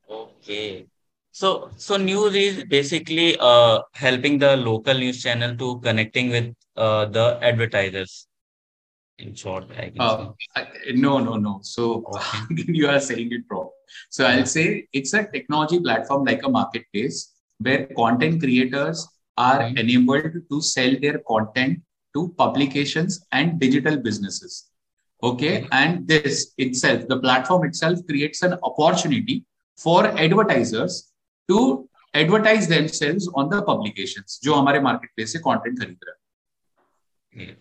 Okay. 0.09 0.87
So 1.31 1.69
so 1.77 1.97
news 1.97 2.35
is 2.35 2.63
basically 2.63 3.37
uh 3.39 3.81
helping 3.93 4.39
the 4.39 4.57
local 4.57 4.95
news 4.95 5.21
channel 5.21 5.55
to 5.57 5.79
connecting 5.81 6.29
with 6.29 6.53
uh, 6.75 7.05
the 7.05 7.39
advertisers. 7.41 8.27
In 9.19 9.35
short 9.35 9.65
I 9.77 9.89
can 9.89 10.01
uh, 10.01 10.31
no 10.95 11.19
no 11.19 11.35
no. 11.35 11.59
So 11.61 12.05
okay. 12.07 12.63
you 12.67 12.87
are 12.87 12.99
saying 12.99 13.31
it 13.31 13.43
wrong. 13.51 13.69
So 14.09 14.25
i'll 14.25 14.45
say 14.45 14.87
it's 14.93 15.13
a 15.13 15.25
technology 15.25 15.79
platform 15.79 16.25
like 16.25 16.43
a 16.43 16.49
marketplace 16.49 17.33
where 17.59 17.85
content 17.87 18.41
creators 18.41 19.07
are 19.37 19.59
right. 19.59 19.77
enabled 19.77 20.33
to 20.49 20.61
sell 20.61 20.95
their 21.01 21.19
content 21.27 21.81
to 22.15 22.33
publications 22.37 23.25
and 23.31 23.59
digital 23.59 23.97
businesses. 23.97 24.71
Okay. 25.22 25.60
Right. 25.60 25.68
And 25.72 26.08
this 26.08 26.52
itself, 26.58 27.06
the 27.08 27.18
platform 27.18 27.64
itself 27.64 27.98
creates 28.08 28.42
an 28.42 28.58
opportunity 28.62 29.44
for 29.76 30.06
advertisers 30.06 31.12
to 31.48 31.88
advertise 32.14 32.68
themselves 32.68 33.28
on 33.34 33.48
the 33.48 33.62
publications 33.62 34.40
जो 34.44 34.54
हमारे 34.54 34.80
marketplace 34.82 35.32
से 35.32 35.38
content 35.46 35.78
खरीद 35.80 35.98
रहे 36.08 37.56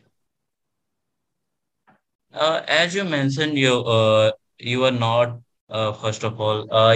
Uh, 2.34 2.62
as 2.68 2.96
you 2.96 3.04
mentioned, 3.04 3.58
you 3.58 3.72
uh, 3.94 4.32
you 4.58 4.86
are 4.86 4.92
not 4.92 5.40
uh, 5.70 5.92
first 5.92 6.24
of 6.24 6.40
all 6.40 6.66
uh, 6.72 6.96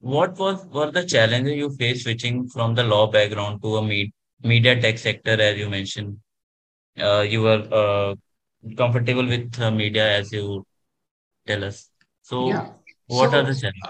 what 0.00 0.36
was 0.38 0.64
were 0.66 0.90
the 0.90 1.04
challenges 1.04 1.54
you 1.54 1.70
faced 1.70 2.02
switching 2.02 2.48
from 2.48 2.74
the 2.74 2.82
law 2.82 3.06
background 3.06 3.62
to 3.62 3.76
a 3.76 3.82
med- 3.82 4.12
media 4.42 4.80
tech 4.80 4.98
sector, 4.98 5.40
as 5.40 5.56
you 5.56 5.68
mentioned? 5.68 6.18
Uh, 6.98 7.20
you 7.20 7.42
were 7.42 7.62
uh, 7.70 8.14
comfortable 8.77 9.25
with 9.25 9.59
uh, 9.59 9.71
media, 9.71 10.17
as 10.17 10.31
you 10.31 10.65
tell 11.45 11.63
us. 11.63 11.89
So, 12.21 12.49
yeah. 12.49 12.69
what 13.07 13.31
so, 13.31 13.39
are 13.39 13.43
the 13.43 13.55
challenges? 13.55 13.81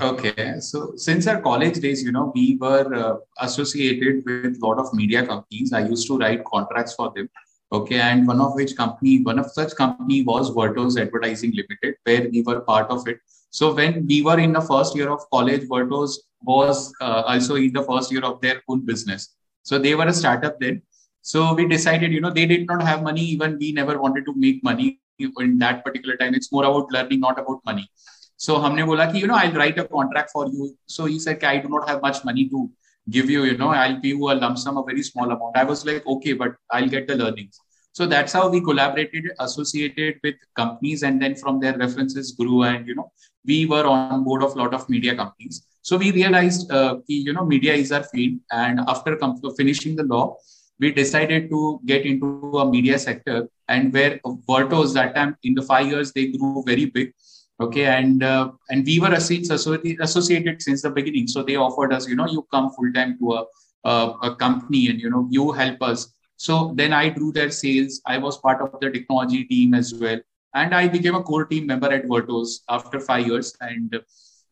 Uh, 0.00 0.12
okay, 0.12 0.60
so 0.60 0.92
since 0.96 1.26
our 1.26 1.40
college 1.40 1.80
days, 1.80 2.02
you 2.02 2.12
know, 2.12 2.32
we 2.34 2.56
were 2.60 2.94
uh, 2.94 3.16
associated 3.40 4.24
with 4.26 4.58
a 4.62 4.66
lot 4.66 4.78
of 4.78 4.92
media 4.92 5.26
companies. 5.26 5.72
I 5.72 5.86
used 5.86 6.06
to 6.08 6.18
write 6.18 6.44
contracts 6.44 6.94
for 6.94 7.12
them. 7.14 7.28
Okay, 7.70 8.00
and 8.00 8.26
one 8.26 8.40
of 8.40 8.54
which 8.54 8.76
company, 8.76 9.22
one 9.22 9.38
of 9.38 9.50
such 9.52 9.74
company 9.74 10.22
was 10.22 10.50
Vertoz 10.50 10.98
Advertising 10.98 11.52
Limited, 11.54 11.96
where 12.04 12.28
we 12.30 12.42
were 12.42 12.60
part 12.60 12.90
of 12.90 13.06
it 13.06 13.18
so 13.50 13.74
when 13.74 14.06
we 14.06 14.22
were 14.22 14.38
in 14.38 14.52
the 14.52 14.60
first 14.60 14.94
year 14.94 15.10
of 15.10 15.28
college, 15.30 15.62
Vertoz 15.62 16.18
was 16.42 16.92
uh, 17.00 17.22
also 17.26 17.54
in 17.54 17.72
the 17.72 17.82
first 17.82 18.12
year 18.12 18.22
of 18.22 18.40
their 18.40 18.62
own 18.68 18.84
business. 18.84 19.34
So 19.62 19.78
they 19.78 19.94
were 19.94 20.06
a 20.06 20.12
startup 20.12 20.60
then. 20.60 20.82
So 21.27 21.53
we 21.53 21.67
decided, 21.67 22.11
you 22.11 22.21
know, 22.21 22.31
they 22.31 22.45
did 22.45 22.67
not 22.67 22.81
have 22.83 23.01
money. 23.03 23.21
Even 23.21 23.57
we 23.59 23.71
never 23.71 23.99
wanted 23.99 24.25
to 24.25 24.33
make 24.35 24.63
money 24.63 24.99
in 25.19 25.57
that 25.59 25.83
particular 25.85 26.17
time. 26.17 26.33
It's 26.35 26.51
more 26.51 26.65
about 26.65 26.91
learning, 26.91 27.19
not 27.21 27.39
about 27.39 27.61
money. 27.65 27.89
So 28.37 28.57
हमने 28.59 28.83
बोला 28.83 29.05
कि 29.11 29.19
you 29.21 29.27
know 29.27 29.35
I'll 29.35 29.53
write 29.53 29.77
a 29.79 29.87
contract 29.87 30.31
for 30.31 30.47
you. 30.47 30.75
So 30.85 31.05
he 31.05 31.19
said 31.19 31.43
I 31.43 31.57
do 31.57 31.69
not 31.69 31.87
have 31.87 32.01
much 32.01 32.23
money 32.25 32.49
to 32.49 32.69
give 33.09 33.29
you. 33.29 33.43
You 33.45 33.57
know 33.57 33.69
I'll 33.69 33.99
pay 34.01 34.09
you 34.09 34.31
a 34.31 34.33
lump 34.33 34.57
sum, 34.57 34.77
a 34.77 34.83
very 34.83 35.03
small 35.03 35.25
amount. 35.25 35.55
I 35.55 35.63
was 35.63 35.85
like 35.85 36.05
okay, 36.05 36.33
but 36.33 36.55
I'll 36.71 36.89
get 36.89 37.07
the 37.07 37.15
learnings. 37.15 37.59
So 37.93 38.07
that's 38.07 38.33
how 38.33 38.49
we 38.49 38.59
collaborated, 38.59 39.25
associated 39.39 40.15
with 40.23 40.35
companies, 40.55 41.03
and 41.03 41.21
then 41.21 41.35
from 41.35 41.59
their 41.59 41.77
references 41.77 42.31
grew. 42.31 42.63
And 42.63 42.87
you 42.87 42.95
know, 42.95 43.11
we 43.45 43.65
were 43.65 43.85
on 43.85 44.23
board 44.23 44.43
of 44.43 44.55
a 44.55 44.59
lot 44.59 44.73
of 44.73 44.89
media 44.89 45.15
companies. 45.15 45.65
So 45.83 45.97
we 45.97 46.11
realized, 46.11 46.71
uh, 46.71 46.97
you 47.07 47.33
know, 47.33 47.45
media 47.45 47.73
is 47.73 47.91
our 47.91 48.03
field. 48.03 48.39
And 48.51 48.79
after 48.87 49.15
com- 49.15 49.39
finishing 49.57 49.95
the 49.95 50.03
law, 50.03 50.37
we 50.80 50.92
decided 50.92 51.50
to 51.50 51.80
get 51.84 52.06
into 52.06 52.58
a 52.58 52.70
media 52.70 52.98
sector. 52.98 53.48
And 53.68 53.92
where 53.92 54.18
Vertoz 54.48 54.94
that 54.94 55.14
time 55.14 55.36
in 55.42 55.54
the 55.54 55.62
five 55.62 55.86
years 55.86 56.12
they 56.12 56.28
grew 56.28 56.62
very 56.66 56.86
big. 56.86 57.12
Okay, 57.60 57.86
and 57.86 58.22
uh, 58.22 58.52
and 58.70 58.86
we 58.86 59.00
were 59.00 59.12
associated 59.12 60.62
since 60.62 60.82
the 60.82 60.90
beginning. 60.90 61.26
So 61.26 61.42
they 61.42 61.56
offered 61.56 61.92
us, 61.92 62.06
you 62.06 62.14
know, 62.14 62.26
you 62.26 62.46
come 62.52 62.70
full 62.70 62.92
time 62.92 63.18
to 63.18 63.32
a, 63.32 63.44
a 63.84 63.94
a 64.22 64.36
company, 64.36 64.88
and 64.88 65.00
you 65.00 65.10
know, 65.10 65.26
you 65.30 65.50
help 65.50 65.82
us 65.82 66.12
so 66.38 66.72
then 66.76 66.92
I 66.92 67.08
drew 67.08 67.32
their 67.32 67.50
sales. 67.50 68.00
I 68.06 68.16
was 68.16 68.38
part 68.38 68.62
of 68.62 68.78
the 68.80 68.90
technology 68.90 69.44
team 69.44 69.74
as 69.74 69.92
well. 69.92 70.20
And 70.54 70.72
I 70.74 70.86
became 70.86 71.16
a 71.16 71.22
core 71.22 71.44
team 71.44 71.66
member 71.66 71.92
at 71.92 72.06
Vertoz 72.06 72.60
after 72.68 73.00
five 73.00 73.26
years. 73.26 73.54
And 73.60 74.00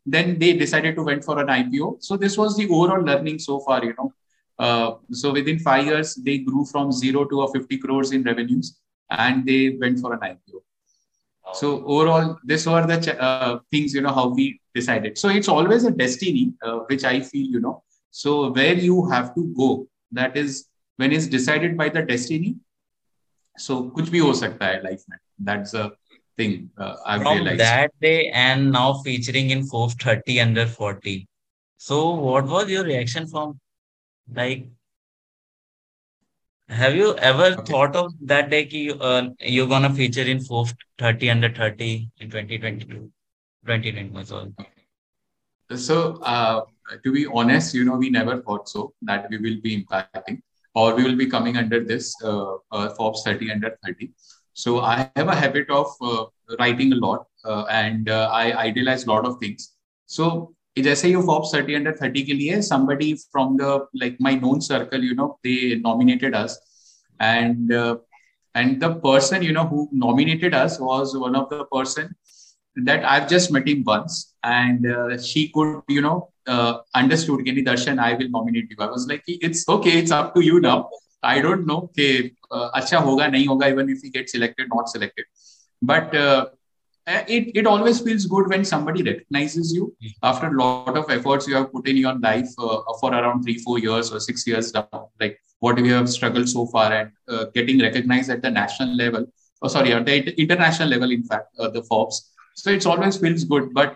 then 0.04 0.38
they 0.38 0.52
decided 0.54 0.96
to 0.96 1.04
went 1.04 1.24
for 1.24 1.38
an 1.38 1.46
IPO. 1.46 2.02
So 2.02 2.16
this 2.16 2.36
was 2.36 2.56
the 2.56 2.68
overall 2.68 3.02
learning 3.02 3.38
so 3.38 3.60
far, 3.60 3.84
you 3.84 3.94
know. 3.96 4.12
Uh, 4.58 4.94
so 5.12 5.32
within 5.32 5.58
five 5.58 5.84
years, 5.86 6.14
they 6.14 6.38
grew 6.38 6.64
from 6.64 6.92
zero 6.92 7.24
to 7.24 7.42
a 7.42 7.52
50 7.52 7.78
crores 7.78 8.12
in 8.12 8.22
revenues 8.22 8.78
and 9.10 9.46
they 9.46 9.76
went 9.80 9.98
for 9.98 10.12
an 10.12 10.20
IPO. 10.20 10.62
So 11.54 11.84
overall, 11.86 12.38
this 12.44 12.66
were 12.66 12.86
the 12.86 13.00
ch- 13.00 13.16
uh, 13.18 13.60
things, 13.70 13.94
you 13.94 14.00
know, 14.00 14.12
how 14.12 14.28
we 14.28 14.60
decided. 14.74 15.16
So 15.16 15.28
it's 15.28 15.48
always 15.48 15.84
a 15.84 15.90
destiny, 15.90 16.52
uh, 16.62 16.78
which 16.88 17.04
I 17.04 17.20
feel, 17.20 17.46
you 17.46 17.60
know. 17.60 17.82
So 18.10 18.50
where 18.52 18.74
you 18.74 19.06
have 19.06 19.34
to 19.34 19.54
go, 19.56 19.86
that 20.12 20.36
is 20.36 20.66
when 20.96 21.12
it's 21.12 21.26
decided 21.26 21.76
by 21.76 21.88
the 21.88 22.02
destiny 22.02 22.56
so 23.58 23.90
kuch 23.90 24.10
bhi 24.14 24.22
ho 24.24 24.32
sakta 24.40 24.66
hai 24.70 24.80
life 24.86 25.04
mein 25.12 25.20
that's 25.50 25.74
a 25.74 25.84
thing 26.40 26.70
uh, 26.78 26.94
i've 27.06 27.22
from 27.22 27.38
realized 27.38 27.60
that 27.60 27.94
day 28.06 28.30
and 28.44 28.70
now 28.72 28.88
featuring 29.06 29.50
in 29.50 29.64
Forbes 29.70 29.94
30 29.94 30.40
under 30.40 30.66
40 30.66 31.28
so 31.76 32.10
what 32.14 32.46
was 32.46 32.70
your 32.70 32.84
reaction 32.84 33.26
from 33.26 33.58
like 34.34 34.68
have 36.68 36.96
you 36.96 37.16
ever 37.18 37.54
okay. 37.58 37.72
thought 37.72 37.94
of 37.94 38.12
that 38.20 38.50
day 38.50 38.66
ki, 38.66 38.92
uh, 39.00 39.28
you're 39.40 39.68
gonna 39.68 39.92
feature 39.92 40.22
in 40.22 40.40
Forbes 40.40 40.74
30 40.98 41.30
under 41.30 41.52
30 41.52 42.10
in 42.18 42.30
2022 42.30 43.10
2021 43.64 44.24
sorry 44.24 44.52
so 45.74 46.20
uh, 46.22 46.62
to 47.04 47.12
be 47.12 47.26
honest 47.26 47.74
you 47.74 47.84
know 47.84 47.96
we 47.96 48.10
never 48.10 48.42
thought 48.42 48.68
so 48.68 48.92
that 49.02 49.28
we 49.30 49.38
will 49.38 49.60
be 49.62 49.84
impacting 49.84 50.40
or 50.76 50.94
we 50.94 51.02
will 51.02 51.16
be 51.16 51.26
coming 51.26 51.56
under 51.56 51.82
this 51.82 52.14
uh, 52.22 52.56
uh, 52.70 52.90
Forbes 52.90 53.22
30 53.24 53.50
under 53.50 53.76
30. 53.84 54.12
So 54.52 54.80
I 54.80 55.10
have 55.16 55.28
a 55.28 55.34
habit 55.34 55.70
of 55.70 55.86
uh, 56.02 56.26
writing 56.58 56.92
a 56.92 56.96
lot 56.96 57.26
uh, 57.44 57.64
and 57.70 58.10
uh, 58.10 58.28
I 58.30 58.52
idealize 58.52 59.04
a 59.04 59.08
lot 59.10 59.24
of 59.24 59.38
things. 59.40 59.72
So 60.04 60.54
जैसे 60.82 61.08
ये 61.08 61.22
Forbes 61.26 61.52
30 61.54 61.76
under 61.76 61.92
30 62.00 62.22
के 62.26 62.32
लिए 62.32 62.60
somebody 62.62 63.14
from 63.32 63.56
the 63.56 63.86
like 63.94 64.16
my 64.20 64.34
known 64.34 64.60
circle 64.60 65.02
you 65.02 65.14
know 65.14 65.38
they 65.44 65.76
nominated 65.84 66.34
us 66.34 66.58
and 67.20 67.72
uh, 67.72 67.96
and 68.54 68.80
the 68.80 68.94
person 69.06 69.42
you 69.42 69.52
know 69.52 69.66
who 69.66 69.88
nominated 69.92 70.54
us 70.54 70.78
was 70.78 71.16
one 71.16 71.34
of 71.34 71.48
the 71.50 71.64
person 71.64 72.14
that 72.84 73.04
I've 73.04 73.28
just 73.28 73.50
met 73.50 73.66
him 73.66 73.84
once 73.84 74.34
and 74.44 74.86
uh, 74.86 75.18
she 75.18 75.48
could 75.48 75.82
you 75.88 76.02
know 76.02 76.30
uh, 76.46 76.78
understood 76.94 77.44
Kenny 77.44 77.62
Darshan, 77.62 77.98
I 77.98 78.14
will 78.14 78.28
nominate 78.28 78.70
you. 78.70 78.76
I 78.78 78.86
was 78.86 79.06
like, 79.08 79.22
it's 79.26 79.68
okay, 79.68 79.98
it's 79.98 80.10
up 80.10 80.34
to 80.34 80.40
you 80.40 80.60
now. 80.60 80.88
I 81.22 81.40
don't 81.40 81.66
know 81.66 81.90
कि 81.98 82.30
uh, 82.52 82.70
अच्छा 82.74 82.98
होगा 82.98 83.26
नहीं 83.28 83.46
होगा 83.46 83.68
even 83.72 83.88
if 83.88 84.00
he 84.02 84.10
gets 84.10 84.32
selected, 84.32 84.68
not 84.72 84.88
selected. 84.88 85.24
But 85.82 86.14
uh, 86.14 86.46
Uh, 87.06 87.22
it, 87.28 87.52
it 87.54 87.66
always 87.68 88.00
feels 88.00 88.26
good 88.26 88.48
when 88.48 88.64
somebody 88.64 89.00
recognizes 89.00 89.72
you 89.72 89.94
after 90.24 90.48
a 90.48 90.60
lot 90.60 90.96
of 90.96 91.08
efforts 91.08 91.46
you 91.46 91.54
have 91.54 91.70
put 91.70 91.86
in 91.86 91.96
your 91.96 92.14
life 92.18 92.48
uh, 92.58 92.78
for 93.00 93.14
around 93.14 93.44
three 93.44 93.58
four 93.58 93.78
years 93.78 94.12
or 94.12 94.18
six 94.18 94.44
years 94.44 94.74
now. 94.74 95.10
like 95.20 95.40
what 95.60 95.76
we 95.80 95.88
have 95.88 96.08
struggled 96.08 96.48
so 96.48 96.66
far 96.66 96.92
and 96.92 97.12
uh, 97.28 97.44
getting 97.54 97.80
recognized 97.80 98.28
at 98.28 98.42
the 98.42 98.50
national 98.50 98.94
level. 98.96 99.22
Or 99.22 99.66
oh, 99.66 99.68
sorry 99.68 99.92
at 99.92 100.04
the 100.04 100.34
international 100.40 100.88
level 100.88 101.12
in 101.12 101.22
fact 101.22 101.46
uh, 101.60 101.68
the 101.68 101.82
forbes. 101.84 102.32
So 102.54 102.70
it's 102.70 102.86
always 102.86 103.16
feels 103.18 103.44
good 103.44 103.72
but 103.72 103.94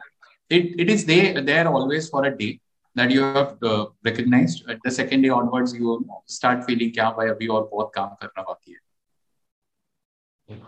it, 0.48 0.78
it 0.78 0.88
is 0.88 1.04
there 1.04 1.40
there 1.40 1.66
always 1.68 2.08
for 2.08 2.24
a 2.26 2.36
day 2.36 2.60
that 2.94 3.10
you 3.10 3.22
have 3.22 3.56
uh, 3.62 3.86
recognized. 4.04 4.68
At 4.70 4.78
the 4.84 4.90
second 4.90 5.22
day 5.22 5.30
onwards 5.30 5.74
you 5.74 6.06
start 6.26 6.64
feeling 6.64 6.92
kya 6.92 7.16
bhai 7.16 7.26
abhi 7.32 7.50
aur 7.56 7.64
bahut 7.72 7.90
kaam 7.96 8.14
karna 8.20 8.44
baki 8.52 8.76
hai. 8.76 8.84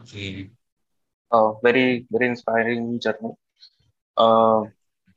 Okay. 0.03 0.51
Uh, 1.33 1.53
very 1.63 2.07
very 2.13 2.29
inspiring 2.29 3.01
journey. 3.01 3.33
Uh, 4.17 4.63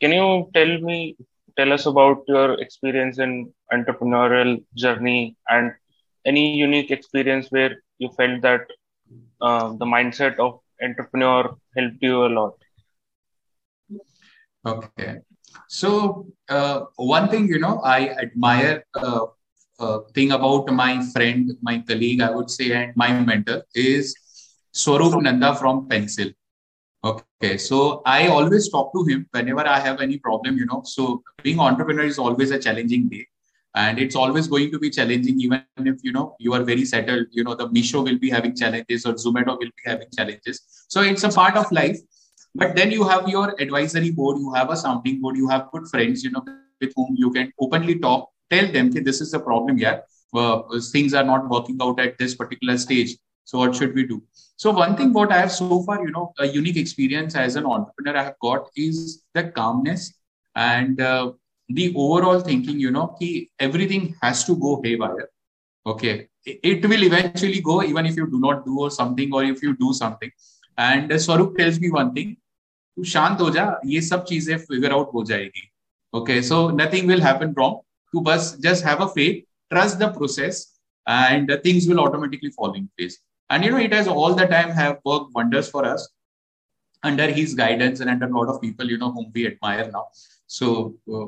can 0.01 0.11
you 0.11 0.49
tell 0.55 0.73
me 0.89 1.15
tell 1.57 1.71
us 1.73 1.85
about 1.85 2.23
your 2.27 2.53
experience 2.65 3.19
in 3.19 3.51
entrepreneurial 3.73 4.51
journey 4.75 5.35
and 5.49 5.71
any 6.25 6.55
unique 6.57 6.91
experience 6.91 7.47
where 7.51 7.75
you 7.99 8.09
felt 8.17 8.41
that 8.41 8.61
uh, 9.41 9.69
the 9.81 9.85
mindset 9.85 10.37
of 10.39 10.59
entrepreneur 10.81 11.43
helped 11.75 12.01
you 12.01 12.25
a 12.25 12.31
lot 12.39 12.55
Okay. 14.65 15.17
So 15.67 16.27
uh, 16.49 16.81
one 16.95 17.29
thing, 17.29 17.47
you 17.47 17.59
know, 17.59 17.81
I 17.83 18.09
admire 18.09 18.83
uh, 18.95 19.25
uh, 19.79 19.99
thing 20.13 20.31
about 20.31 20.71
my 20.71 21.01
friend, 21.13 21.51
my 21.61 21.79
colleague, 21.87 22.21
I 22.21 22.31
would 22.31 22.49
say, 22.49 22.71
and 22.73 22.95
my 22.95 23.11
mentor 23.13 23.63
is 23.73 24.15
Swarup 24.75 25.21
Nanda 25.21 25.55
from 25.55 25.87
Pencil. 25.87 26.31
Okay, 27.01 27.57
so 27.57 28.01
I 28.05 28.27
always 28.27 28.67
talk 28.69 28.91
to 28.93 29.05
him 29.05 29.25
whenever 29.31 29.65
I 29.65 29.79
have 29.79 30.01
any 30.01 30.17
problem, 30.17 30.57
you 30.57 30.65
know. 30.65 30.81
So 30.83 31.23
being 31.43 31.61
entrepreneur 31.61 32.03
is 32.03 32.19
always 32.19 32.51
a 32.51 32.59
challenging 32.59 33.07
day, 33.07 33.25
and 33.73 33.97
it's 33.99 34.17
always 34.17 34.47
going 34.47 34.71
to 34.71 34.79
be 34.79 34.89
challenging, 34.89 35.39
even 35.39 35.63
if 35.77 36.03
you 36.03 36.11
know 36.11 36.35
you 36.39 36.53
are 36.53 36.63
very 36.63 36.83
settled. 36.83 37.27
You 37.31 37.45
know, 37.45 37.55
the 37.55 37.69
Meesho 37.69 38.03
will 38.03 38.19
be 38.19 38.29
having 38.29 38.53
challenges 38.53 39.05
or 39.05 39.13
Zomato 39.13 39.57
will 39.57 39.71
be 39.79 39.85
having 39.85 40.07
challenges. 40.17 40.61
So 40.89 41.01
it's 41.01 41.23
a 41.23 41.29
part 41.29 41.55
of 41.55 41.71
life. 41.71 41.99
But 42.53 42.75
then 42.75 42.91
you 42.91 43.07
have 43.07 43.29
your 43.29 43.55
advisory 43.59 44.11
board, 44.11 44.37
you 44.39 44.53
have 44.53 44.69
a 44.71 44.75
sounding 44.75 45.21
board, 45.21 45.37
you 45.37 45.47
have 45.47 45.69
good 45.71 45.87
friends, 45.87 46.23
you 46.23 46.31
know, 46.31 46.43
with 46.81 46.91
whom 46.95 47.15
you 47.17 47.31
can 47.31 47.51
openly 47.61 47.99
talk, 47.99 48.29
tell 48.49 48.67
them 48.71 48.91
that 48.91 49.05
this 49.05 49.21
is 49.21 49.31
the 49.31 49.39
problem 49.39 49.77
yeah. 49.77 49.99
Uh, 50.33 50.61
things 50.91 51.13
are 51.13 51.23
not 51.23 51.47
working 51.49 51.77
out 51.81 51.97
at 51.99 52.17
this 52.17 52.35
particular 52.35 52.77
stage. 52.77 53.15
So 53.44 53.58
what 53.58 53.74
should 53.74 53.94
we 53.94 54.06
do? 54.06 54.22
So 54.56 54.70
one 54.70 54.96
thing 54.96 55.12
what 55.12 55.32
I 55.32 55.38
have 55.38 55.52
so 55.52 55.82
far, 55.82 56.04
you 56.04 56.12
know, 56.12 56.32
a 56.38 56.46
unique 56.46 56.76
experience 56.76 57.34
as 57.34 57.56
an 57.56 57.66
entrepreneur 57.66 58.16
I 58.16 58.24
have 58.24 58.38
got 58.40 58.68
is 58.76 59.24
the 59.34 59.44
calmness 59.44 60.12
and 60.54 61.00
uh, 61.00 61.32
the 61.68 61.92
overall 61.96 62.40
thinking, 62.40 62.78
you 62.78 62.90
know, 62.90 63.08
ki 63.18 63.50
everything 63.58 64.14
has 64.22 64.44
to 64.44 64.56
go 64.56 64.80
haywire. 64.84 65.28
Okay. 65.86 66.28
It 66.44 66.86
will 66.88 67.02
eventually 67.02 67.60
go 67.60 67.82
even 67.82 68.06
if 68.06 68.16
you 68.16 68.26
do 68.26 68.40
not 68.40 68.64
do 68.64 68.88
something 68.90 69.32
or 69.32 69.44
if 69.44 69.62
you 69.62 69.76
do 69.76 69.92
something. 69.92 70.30
And 70.78 71.12
uh, 71.12 71.18
Swarup 71.18 71.56
tells 71.56 71.80
me 71.80 71.90
one 71.90 72.14
thing, 72.14 72.36
तू 72.96 73.04
शांत 73.04 73.40
हो 73.40 73.50
जा 73.50 73.64
ये 73.86 74.00
सब 74.02 74.24
चीजें 74.28 74.56
figure 74.58 74.92
out 74.92 75.12
हो 75.14 75.22
जाएगी 75.24 75.68
okay 76.18 76.40
so 76.42 76.56
nothing 76.80 77.08
will 77.08 77.22
happen 77.22 77.54
wrong 77.58 77.76
तू 78.12 78.20
बस 78.20 78.54
just 78.60 78.84
have 78.86 79.04
a 79.04 79.06
faith 79.14 79.46
trust 79.72 79.98
the 79.98 80.06
process 80.14 80.56
and 81.06 81.50
uh, 81.50 81.56
things 81.64 81.86
will 81.88 82.00
automatically 82.04 82.50
fall 82.54 82.72
in 82.78 82.88
place 82.98 83.18
and 83.50 83.64
you 83.64 83.70
know 83.70 83.78
it 83.78 83.92
has 83.92 84.08
all 84.08 84.34
the 84.34 84.46
time 84.46 84.70
have 84.70 84.98
worked 85.04 85.32
wonders 85.34 85.68
for 85.68 85.84
us 85.84 86.08
under 87.02 87.26
his 87.38 87.54
guidance 87.54 88.00
and 88.00 88.10
under 88.10 88.26
a 88.26 88.36
lot 88.38 88.48
of 88.48 88.60
people 88.60 88.90
you 88.94 88.98
know 88.98 89.10
whom 89.10 89.30
we 89.34 89.46
admire 89.46 89.90
now 89.90 90.06
so 90.46 90.94
uh, 91.14 91.26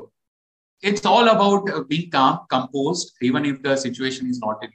it's 0.81 1.05
all 1.05 1.27
about 1.29 1.69
uh, 1.69 1.81
being 1.91 2.09
calm 2.09 2.39
composed 2.49 3.13
even 3.21 3.45
if 3.45 3.61
the 3.63 3.75
situation 3.75 4.27
is 4.27 4.39
not 4.39 4.63
in 4.63 4.71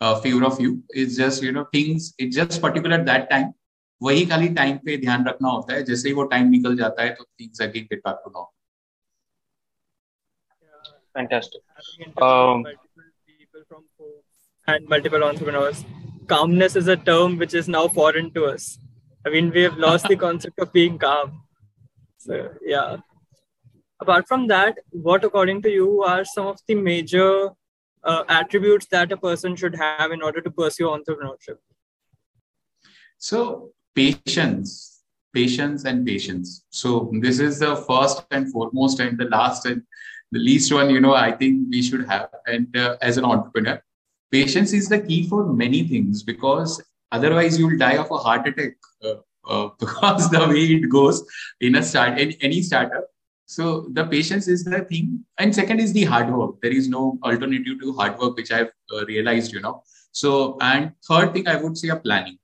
uh, 0.00 0.14
favor 0.20 0.44
of 0.44 0.60
you 0.60 0.82
it's 0.90 1.16
just 1.16 1.42
you 1.42 1.52
know 1.52 1.66
things 1.72 2.14
it's 2.18 2.36
just 2.36 2.60
particular 2.60 2.96
at 2.96 3.06
that 3.06 3.30
time 3.30 3.54
वही 4.02 4.24
खाली 4.26 4.48
time 4.54 4.76
पे 4.84 4.96
ध्यान 5.00 5.24
रखना 5.26 5.48
होता 5.48 5.74
है 5.74 5.82
जैसे 5.84 6.08
ही 6.08 6.14
वो 6.14 6.24
time 6.32 6.48
निकल 6.50 6.76
जाता 6.76 7.02
है 7.02 7.14
तो 7.14 7.24
things 7.40 7.60
again 7.62 7.84
get 7.90 8.00
back 8.06 8.20
to 8.24 8.30
normal 8.30 8.54
Fantastic. 11.16 11.62
Um, 12.24 12.62
multiple 12.62 13.04
people 13.26 13.62
from 13.68 13.84
and 14.68 14.88
multiple 14.88 15.24
entrepreneurs. 15.24 15.78
Calmness 16.27 16.75
is 16.75 16.87
a 16.87 16.97
term 16.97 17.37
which 17.37 17.53
is 17.53 17.67
now 17.67 17.87
foreign 17.87 18.31
to 18.33 18.45
us. 18.45 18.79
I 19.25 19.29
mean, 19.29 19.51
we 19.51 19.61
have 19.61 19.77
lost 19.77 20.07
the 20.07 20.15
concept 20.25 20.59
of 20.59 20.71
being 20.73 20.97
calm. 20.97 21.43
So, 22.17 22.49
yeah. 22.63 22.97
Apart 23.99 24.27
from 24.27 24.47
that, 24.47 24.79
what 24.89 25.23
according 25.23 25.61
to 25.63 25.69
you 25.69 26.03
are 26.03 26.25
some 26.25 26.47
of 26.47 26.59
the 26.67 26.75
major 26.75 27.49
uh, 28.03 28.23
attributes 28.29 28.87
that 28.87 29.11
a 29.11 29.17
person 29.17 29.55
should 29.55 29.75
have 29.75 30.11
in 30.11 30.21
order 30.21 30.41
to 30.41 30.49
pursue 30.49 30.85
entrepreneurship? 30.85 31.57
So, 33.17 33.73
patience 33.95 34.91
patience 35.33 35.85
and 35.85 36.05
patience 36.05 36.65
so 36.69 37.11
this 37.21 37.39
is 37.39 37.59
the 37.59 37.75
first 37.87 38.25
and 38.31 38.51
foremost 38.51 38.99
and 38.99 39.17
the 39.17 39.25
last 39.25 39.65
and 39.65 39.81
the 40.31 40.39
least 40.39 40.73
one 40.73 40.89
you 40.89 40.99
know 40.99 41.13
i 41.13 41.31
think 41.31 41.67
we 41.69 41.81
should 41.81 42.05
have 42.07 42.29
and 42.47 42.75
uh, 42.77 42.97
as 43.01 43.17
an 43.17 43.25
entrepreneur 43.25 43.81
patience 44.31 44.73
is 44.73 44.89
the 44.89 44.99
key 44.99 45.27
for 45.27 45.45
many 45.53 45.87
things 45.87 46.23
because 46.23 46.81
otherwise 47.11 47.59
you'll 47.59 47.77
die 47.77 47.97
of 47.97 48.09
a 48.11 48.17
heart 48.17 48.47
attack 48.47 48.73
uh, 49.03 49.15
uh, 49.47 49.69
because 49.79 50.29
the 50.29 50.47
way 50.47 50.65
it 50.77 50.89
goes 50.89 51.23
in 51.59 51.75
a 51.75 51.83
start 51.83 52.19
in 52.19 52.31
any 52.41 52.61
startup. 52.61 53.05
So 53.45 53.87
the 53.91 54.05
patience 54.05 54.47
is 54.47 54.63
the 54.63 54.79
thing. 54.85 55.25
And 55.37 55.53
second 55.53 55.79
is 55.79 55.91
the 55.91 56.05
hard 56.05 56.33
work. 56.33 56.61
There 56.61 56.71
is 56.71 56.87
no 56.87 57.19
alternative 57.23 57.81
to 57.81 57.93
hard 57.93 58.17
work 58.17 58.37
which 58.37 58.51
i've 58.51 58.71
uh, 58.93 59.05
realized 59.05 59.51
you 59.51 59.61
know. 59.61 59.83
So 60.13 60.57
and 60.61 60.93
third 61.07 61.33
thing 61.33 61.47
i 61.47 61.57
would 61.57 61.77
say 61.77 61.89
a 61.89 61.97
planning. 61.97 62.37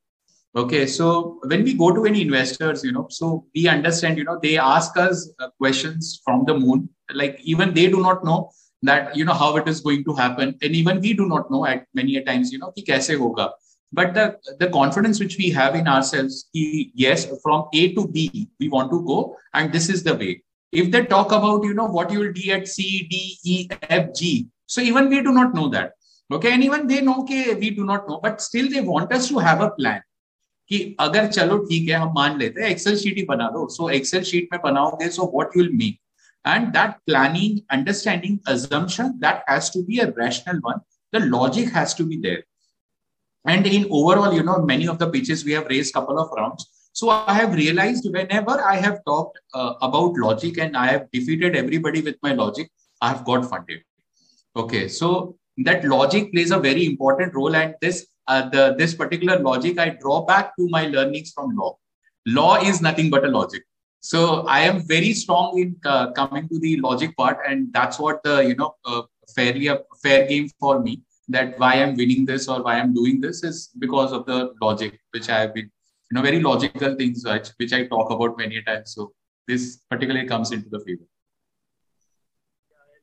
Okay, 0.55 0.87
so 0.87 1.39
when 1.45 1.63
we 1.63 1.75
go 1.75 1.93
to 1.93 2.05
any 2.05 2.23
investors, 2.23 2.83
you 2.83 2.91
know, 2.91 3.05
so 3.11 3.45
we 3.53 3.67
understand, 3.67 4.17
you 4.17 4.23
know, 4.23 4.39
they 4.41 4.57
ask 4.57 4.97
us 4.97 5.29
uh, 5.39 5.49
questions 5.59 6.19
from 6.25 6.45
the 6.45 6.57
moon. 6.57 6.89
Like 7.13 7.39
even 7.43 7.75
they 7.75 7.87
do 7.87 8.01
not 8.01 8.25
know 8.25 8.49
that, 8.82 9.16
you 9.16 9.24
know, 9.24 9.34
how 9.34 9.56
it 9.56 9.68
is 9.68 9.80
going 9.80 10.04
to 10.04 10.14
happen, 10.14 10.56
and 10.62 10.74
even 10.74 11.00
we 11.00 11.12
do 11.14 11.26
not 11.26 11.50
know 11.50 11.64
at 11.66 11.86
many 11.94 12.16
a 12.16 12.24
times, 12.24 12.52
you 12.52 12.58
know, 12.58 12.72
ki 12.72 12.84
kaise 12.84 13.16
hoga. 13.16 13.50
But 13.92 14.14
the 14.14 14.36
the 14.58 14.68
confidence 14.70 15.20
which 15.20 15.36
we 15.38 15.50
have 15.50 15.74
in 15.74 15.86
ourselves, 15.86 16.48
ki, 16.52 16.92
yes, 16.94 17.26
from 17.42 17.66
A 17.74 17.94
to 17.94 18.06
B, 18.08 18.48
we 18.58 18.68
want 18.68 18.90
to 18.90 19.02
go, 19.10 19.36
and 19.54 19.72
this 19.72 19.88
is 19.88 20.02
the 20.02 20.14
way. 20.14 20.42
If 20.72 20.90
they 20.90 21.04
talk 21.04 21.32
about, 21.32 21.64
you 21.64 21.74
know, 21.74 21.86
what 21.86 22.10
you 22.10 22.20
will 22.20 22.32
do 22.32 22.50
at 22.52 22.68
C, 22.68 23.06
D, 23.10 23.38
E, 23.44 23.68
F, 23.88 24.14
G, 24.14 24.48
so 24.66 24.80
even 24.80 25.08
we 25.08 25.22
do 25.22 25.32
not 25.32 25.54
know 25.54 25.68
that. 25.68 25.92
Okay, 26.30 26.52
and 26.52 26.64
even 26.64 26.86
they 26.86 27.02
know, 27.02 27.20
okay, 27.20 27.54
we 27.54 27.70
do 27.70 27.84
not 27.84 28.08
know, 28.08 28.18
but 28.22 28.40
still 28.40 28.70
they 28.70 28.80
want 28.80 29.12
us 29.12 29.28
to 29.28 29.38
have 29.38 29.60
a 29.60 29.70
plan 29.70 30.00
कि 30.68 30.96
अगर 31.00 31.26
चलो 31.26 31.58
ठीक 31.70 31.88
है 31.88 31.96
हम 32.00 32.12
मान 32.14 32.38
लेते 32.38 32.62
हैं 32.62 32.68
Excel 32.70 32.96
sheet 32.98 33.16
ही 33.16 33.22
बना 33.30 33.48
दो 33.54 33.66
सो 33.72 33.88
एक्सेल 33.96 34.22
शीट 34.24 34.48
में 34.52 34.60
बनाओगे 34.64 35.08
so 35.16 35.30
what 35.34 35.56
you 35.56 35.62
will 35.62 35.72
make 35.76 35.98
and 36.51 36.73
that 36.73 36.99
planning 37.07 37.61
understanding 37.77 38.39
assumption 38.47 39.15
that 39.19 39.43
has 39.47 39.69
to 39.71 39.83
be 39.83 39.99
a 39.99 40.11
rational 40.11 40.59
one. 40.61 40.81
The 41.11 41.21
logic 41.21 41.69
has 41.71 41.93
to 41.95 42.03
be 42.03 42.17
there. 42.17 42.43
And 43.45 43.65
in 43.65 43.87
overall 43.91 44.33
you 44.33 44.43
know 44.43 44.57
many 44.73 44.87
of 44.87 44.99
the 44.99 45.09
pitches 45.09 45.45
we 45.45 45.53
have 45.53 45.67
raised 45.67 45.93
couple 45.93 46.19
of 46.19 46.29
rounds. 46.37 46.67
So 46.93 47.09
i 47.09 47.33
have 47.33 47.53
realized 47.53 48.07
whenever 48.11 48.53
i 48.73 48.75
have 48.75 49.01
talked 49.05 49.39
uh, 49.53 49.73
about 49.87 50.21
logic 50.27 50.57
and 50.57 50.75
i 50.75 50.87
have 50.93 51.03
defeated 51.11 51.55
everybody 51.55 52.01
with 52.01 52.15
my 52.23 52.33
logic 52.33 52.71
i 53.01 53.09
have 53.09 53.23
got 53.25 53.49
funded. 53.49 53.81
Okay 54.55 54.87
so 54.87 55.37
that 55.65 55.83
logic 55.85 56.31
plays 56.33 56.51
a 56.51 56.59
very 56.59 56.85
important 56.85 57.33
role. 57.33 57.55
And 57.55 57.75
this 57.81 58.07
uh, 58.27 58.49
the, 58.49 58.75
this 58.77 58.93
particular 58.93 59.39
logic, 59.39 59.79
I 59.79 59.89
draw 59.89 60.25
back 60.25 60.55
to 60.57 60.67
my 60.69 60.87
learnings 60.87 61.31
from 61.31 61.55
law. 61.55 61.77
Law 62.25 62.61
is 62.61 62.81
nothing 62.81 63.09
but 63.09 63.23
a 63.23 63.29
logic. 63.29 63.63
So 64.07 64.19
I 64.47 64.59
am 64.61 64.83
very 64.87 65.11
strong 65.13 65.59
in 65.59 65.75
uh, 65.83 66.11
coming 66.13 66.47
to 66.47 66.59
the 66.59 66.79
logic 66.79 67.17
part, 67.17 67.39
and 67.45 67.73
that's 67.73 67.99
what 67.99 68.23
the 68.23 68.35
you 68.49 68.55
know 68.55 68.75
uh, 68.85 69.01
fairly 69.35 69.67
a 69.67 69.79
fair 70.01 70.25
game 70.27 70.47
for 70.61 70.79
me. 70.79 71.01
That 71.27 71.59
why 71.59 71.71
I'm 71.81 71.97
winning 71.97 72.25
this 72.25 72.47
or 72.47 72.63
why 72.63 72.75
I'm 72.79 72.93
doing 72.93 73.19
this 73.19 73.43
is 73.43 73.69
because 73.79 74.13
of 74.13 74.25
the 74.25 74.53
logic, 74.61 74.97
which 75.11 75.27
I 75.29 75.39
have 75.41 75.53
been 75.53 75.65
you 75.65 76.15
know 76.15 76.21
very 76.27 76.39
logical 76.39 76.95
things 77.01 77.25
which 77.31 77.49
which 77.57 77.73
I 77.79 77.81
talk 77.87 78.13
about 78.15 78.37
many 78.37 78.61
times. 78.69 78.93
So 78.93 79.11
this 79.45 79.67
particularly 79.89 80.25
comes 80.29 80.53
into 80.59 80.69
the 80.69 80.79
favor 80.85 81.03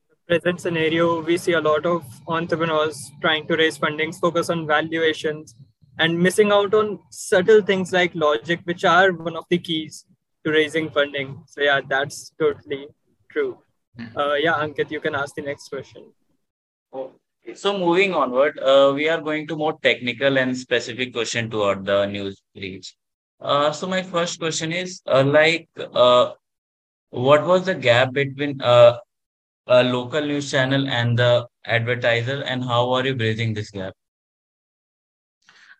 the 0.09 0.17
present 0.31 0.59
scenario, 0.65 1.21
we 1.21 1.37
see 1.37 1.53
a 1.53 1.61
lot 1.61 1.85
of 1.85 2.03
entrepreneurs 2.39 3.11
trying 3.21 3.47
to 3.49 3.55
raise 3.63 3.77
fundings, 3.77 4.19
focus 4.25 4.49
on 4.49 4.65
valuations, 4.65 5.53
and 5.99 6.19
missing 6.27 6.51
out 6.51 6.73
on 6.73 6.99
subtle 7.11 7.61
things 7.61 7.93
like 7.99 8.19
logic, 8.25 8.59
which 8.63 8.83
are 8.95 9.11
one 9.13 9.35
of 9.35 9.45
the 9.51 9.59
keys 9.59 10.03
to 10.45 10.51
raising 10.51 10.89
funding. 10.89 11.43
So, 11.47 11.61
yeah, 11.61 11.81
that's 11.87 12.31
totally 12.39 12.87
true. 13.31 13.57
Hmm. 13.97 14.17
Uh, 14.17 14.33
yeah, 14.35 14.53
Ankit, 14.53 14.91
you 14.91 14.99
can 14.99 15.15
ask 15.15 15.35
the 15.35 15.41
next 15.41 15.69
question. 15.69 16.11
Okay. 16.93 17.55
So, 17.55 17.77
moving 17.77 18.13
onward, 18.13 18.59
uh, 18.59 18.91
we 18.95 19.09
are 19.09 19.21
going 19.21 19.47
to 19.47 19.55
more 19.55 19.77
technical 19.81 20.37
and 20.37 20.57
specific 20.57 21.13
question 21.13 21.49
toward 21.49 21.85
the 21.85 22.05
news 22.05 22.41
reach. 22.55 22.95
Uh, 23.39 23.71
so, 23.71 23.87
my 23.87 24.01
first 24.01 24.39
question 24.39 24.71
is 24.71 25.01
uh, 25.07 25.23
like, 25.23 25.67
uh, 25.93 26.31
what 27.09 27.45
was 27.45 27.65
the 27.65 27.75
gap 27.75 28.13
between 28.13 28.61
uh, 28.61 28.97
a 29.67 29.83
local 29.83 30.21
news 30.21 30.51
channel 30.51 30.87
and 30.87 31.17
the 31.17 31.47
advertiser 31.65 32.43
and 32.43 32.63
how 32.63 32.91
are 32.91 33.05
you 33.05 33.15
bridging 33.15 33.53
this 33.53 33.71
gap 33.71 33.93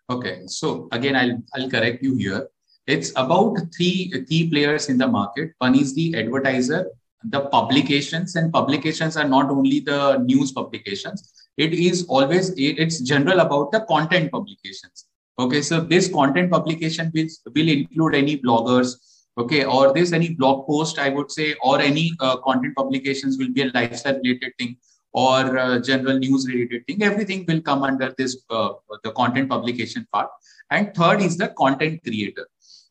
okay 0.10 0.41
so 0.47 0.88
again 0.91 1.15
i'll 1.15 1.38
i'll 1.56 1.69
correct 1.69 2.01
you 2.01 2.15
here 2.15 2.47
it's 2.88 3.12
about 3.12 3.58
three 3.76 4.12
key 4.30 4.50
players 4.50 4.89
in 4.89 4.98
the 4.98 5.08
market. 5.08 5.54
One 5.60 5.76
is 5.76 5.93
the 5.95 6.15
advertiser 6.15 6.86
the 7.30 7.41
publications 7.41 8.36
and 8.36 8.54
publications 8.54 9.17
are 9.17 9.28
not 9.28 9.50
only 9.50 9.80
the 9.80 10.17
news 10.19 10.52
publications. 10.52 11.48
It 11.58 11.74
is 11.74 12.06
always 12.08 12.54
it's 12.56 13.00
general 13.00 13.39
about 13.39 13.71
the 13.71 13.80
content 13.82 14.32
publications. 14.32 15.06
Okay 15.39 15.62
so 15.62 15.82
this 15.82 16.08
content 16.08 16.52
publication 16.52 17.12
will, 17.13 17.28
will 17.56 17.69
include 17.69 18.15
any 18.15 18.38
bloggers 18.38 18.95
okay 19.38 19.65
or 19.65 19.91
this 19.93 20.13
any 20.13 20.34
blog 20.34 20.65
post 20.65 20.98
i 20.98 21.10
would 21.10 21.30
say 21.30 21.54
or 21.62 21.82
any 21.82 22.13
uh, 22.21 22.38
content 22.38 22.74
publications 22.74 23.38
will 23.38 23.52
be 23.52 23.63
a 23.63 23.71
lifestyle 23.74 24.17
related 24.24 24.54
thing 24.58 24.78
or 25.12 25.58
uh, 25.58 25.80
general 25.80 26.17
news 26.19 26.45
related 26.45 26.86
thing. 26.86 27.02
Everything 27.02 27.45
will 27.48 27.62
come 27.62 27.84
under 27.84 28.13
this 28.17 28.38
uh, 28.50 28.69
the 29.04 29.12
content 29.12 29.50
publication 29.50 30.06
part. 30.12 30.30
And 30.71 30.93
third 30.93 31.21
is 31.21 31.38
the 31.38 31.50
content 31.58 32.02
creator 32.04 32.48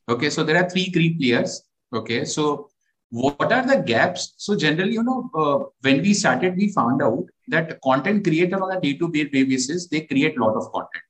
okay 0.07 0.29
so 0.29 0.43
there 0.43 0.57
are 0.63 0.69
three 0.69 0.89
key 0.91 1.09
players 1.19 1.61
okay 1.93 2.25
so 2.25 2.69
what 3.11 3.51
are 3.51 3.65
the 3.65 3.81
gaps? 3.81 4.33
So 4.37 4.55
generally, 4.55 4.93
you 4.93 5.03
know, 5.03 5.29
uh, 5.35 5.65
when 5.81 6.01
we 6.01 6.13
started, 6.13 6.55
we 6.55 6.71
found 6.71 7.01
out 7.01 7.25
that 7.47 7.81
content 7.81 8.23
creator 8.23 8.61
on 8.63 8.77
a 8.77 8.79
day-to-day 8.79 9.25
basis, 9.25 9.87
they 9.87 10.01
create 10.01 10.37
a 10.37 10.43
lot 10.43 10.55
of 10.55 10.71
content. 10.71 11.03